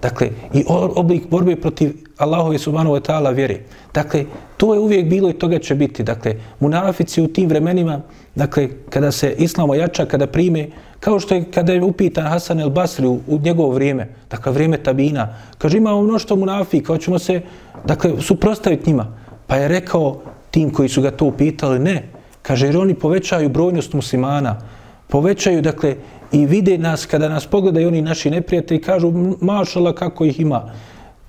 [0.01, 3.59] Dakle, i oblik borbe protiv Allahove subhanahu wa ta'ala vjere.
[3.93, 4.25] Dakle,
[4.57, 6.03] to je uvijek bilo i toga će biti.
[6.03, 8.01] Dakle, munafici u tim vremenima,
[8.35, 10.67] dakle, kada se islam ojača, kada prime,
[10.99, 14.77] kao što je kada je upitan Hasan el Basri u, u njegovo vrijeme, dakle, vrijeme
[14.77, 17.41] tabina, kaže, imamo mnoštvo munafika, hoćemo se,
[17.85, 19.17] dakle, suprostaviti njima.
[19.47, 20.21] Pa je rekao
[20.51, 22.09] tim koji su ga to upitali, ne,
[22.41, 24.61] kaže, jer oni povećaju brojnost muslimana,
[25.07, 25.95] povećaju, dakle,
[26.31, 29.11] i vide nas, kada nas pogledaju oni naši neprijatelji, kažu,
[29.41, 30.73] mašala kako ih ima,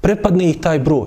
[0.00, 1.06] prepadne ih taj broj.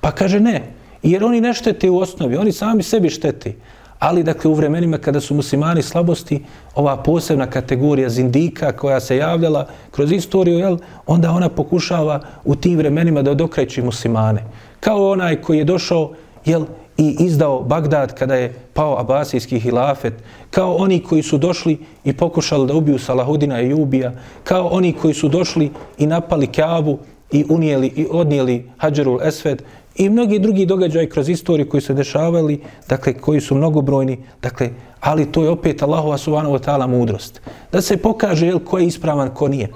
[0.00, 0.62] Pa kaže, ne,
[1.02, 3.54] jer oni ne štete u osnovi, oni sami sebi štete.
[3.98, 6.42] Ali, dakle, u vremenima kada su muslimani slabosti,
[6.74, 12.78] ova posebna kategorija zindika koja se javljala kroz istoriju, jel, onda ona pokušava u tim
[12.78, 14.44] vremenima da odokreći muslimane.
[14.80, 16.12] Kao onaj koji je došao,
[16.44, 16.64] jel,
[17.00, 20.14] i izdao Bagdad kada je pao abasijski hilafet,
[20.50, 24.12] kao oni koji su došli i pokušali da ubiju Salahudina i Jubija,
[24.44, 26.98] kao oni koji su došli i napali Kaabu
[27.32, 29.62] i unijeli i odnijeli Hadžarul Esved
[29.96, 34.70] i mnogi drugi događaj kroz istoriju koji se dešavali, dakle, koji su mnogobrojni, dakle,
[35.00, 37.40] ali to je opet Allahova subhanahu wa ta'ala mudrost.
[37.72, 39.68] Da se pokaže jel, ko je ispravan, ko nije.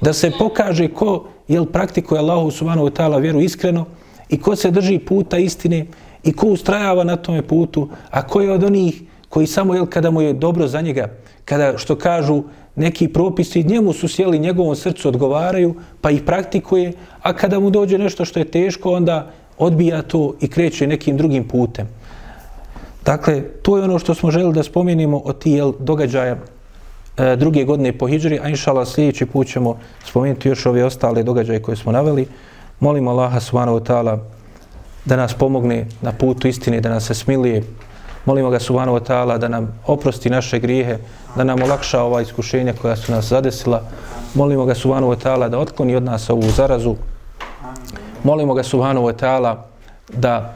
[0.00, 3.84] Da se pokaže ko jel, praktikuje Allahu subhanahu wa ta'ala vjeru iskreno
[4.28, 5.86] i ko se drži puta istine
[6.24, 10.10] i ko ustrajava na tome putu, a ko je od onih koji samo, jel, kada
[10.10, 11.08] mu je dobro za njega,
[11.44, 12.42] kada, što kažu,
[12.76, 16.92] neki propisi njemu su sjeli, njegovom srcu odgovaraju, pa ih praktikuje,
[17.22, 21.48] a kada mu dođe nešto što je teško, onda odbija to i kreće nekim drugim
[21.48, 21.88] putem.
[23.04, 26.36] Dakle, to je ono što smo želi da spomenimo o ti jel, događaja
[27.16, 31.62] e, druge godine po Hidžri, a inšala sljedeći put ćemo spomenuti još ove ostale događaje
[31.62, 32.26] koje smo naveli.
[32.80, 34.18] Molimo Allaha subhanahu wa ta'ala
[35.04, 37.62] da nas pomogne na putu istine, da nas se smilije.
[38.24, 40.98] Molimo ga Subhanahu wa ta'ala da nam oprosti naše grijehe,
[41.36, 43.82] da nam olakša ova iskušenja koja su nas zadesila.
[44.34, 46.96] Molimo ga Subhanahu wa ta'ala da otkloni od nas ovu zarazu.
[48.24, 49.56] Molimo ga Subhanahu wa ta'ala
[50.12, 50.54] da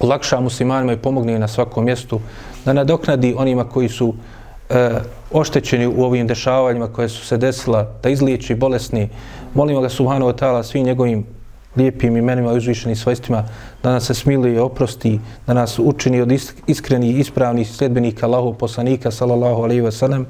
[0.00, 2.20] olakša muslimanima i pomogne na svakom mjestu,
[2.64, 4.14] da nadoknadi onima koji su
[4.70, 4.90] e,
[5.32, 9.08] oštećeni u ovim dešavanjima koje su se desila, da izliječi bolesni.
[9.54, 11.26] Molimo ga Subhanahu wa ta'ala svim njegovim
[11.76, 13.44] lijepim imenima i uzvišenim svojstvima,
[13.82, 16.32] da nas se smili i oprosti, da nas učini od
[16.66, 20.26] iskreni ispravnih sljedbenika Allahu poslanika, sallallahu alaihi wa sallam,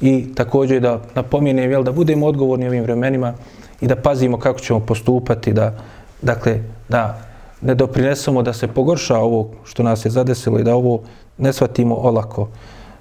[0.00, 3.34] i također da napominem, jel, da budemo odgovorni ovim vremenima
[3.80, 5.74] i da pazimo kako ćemo postupati, da,
[6.22, 7.18] dakle, da
[7.60, 11.00] ne doprinesemo da se pogorša ovo što nas je zadesilo i da ovo
[11.38, 12.48] ne shvatimo olako.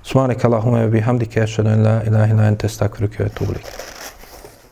[0.03, 4.00] Subhanak Allahumma bihamdika ashhadu an la ilaha illa anta astaghfiruka wa atubu ilaik.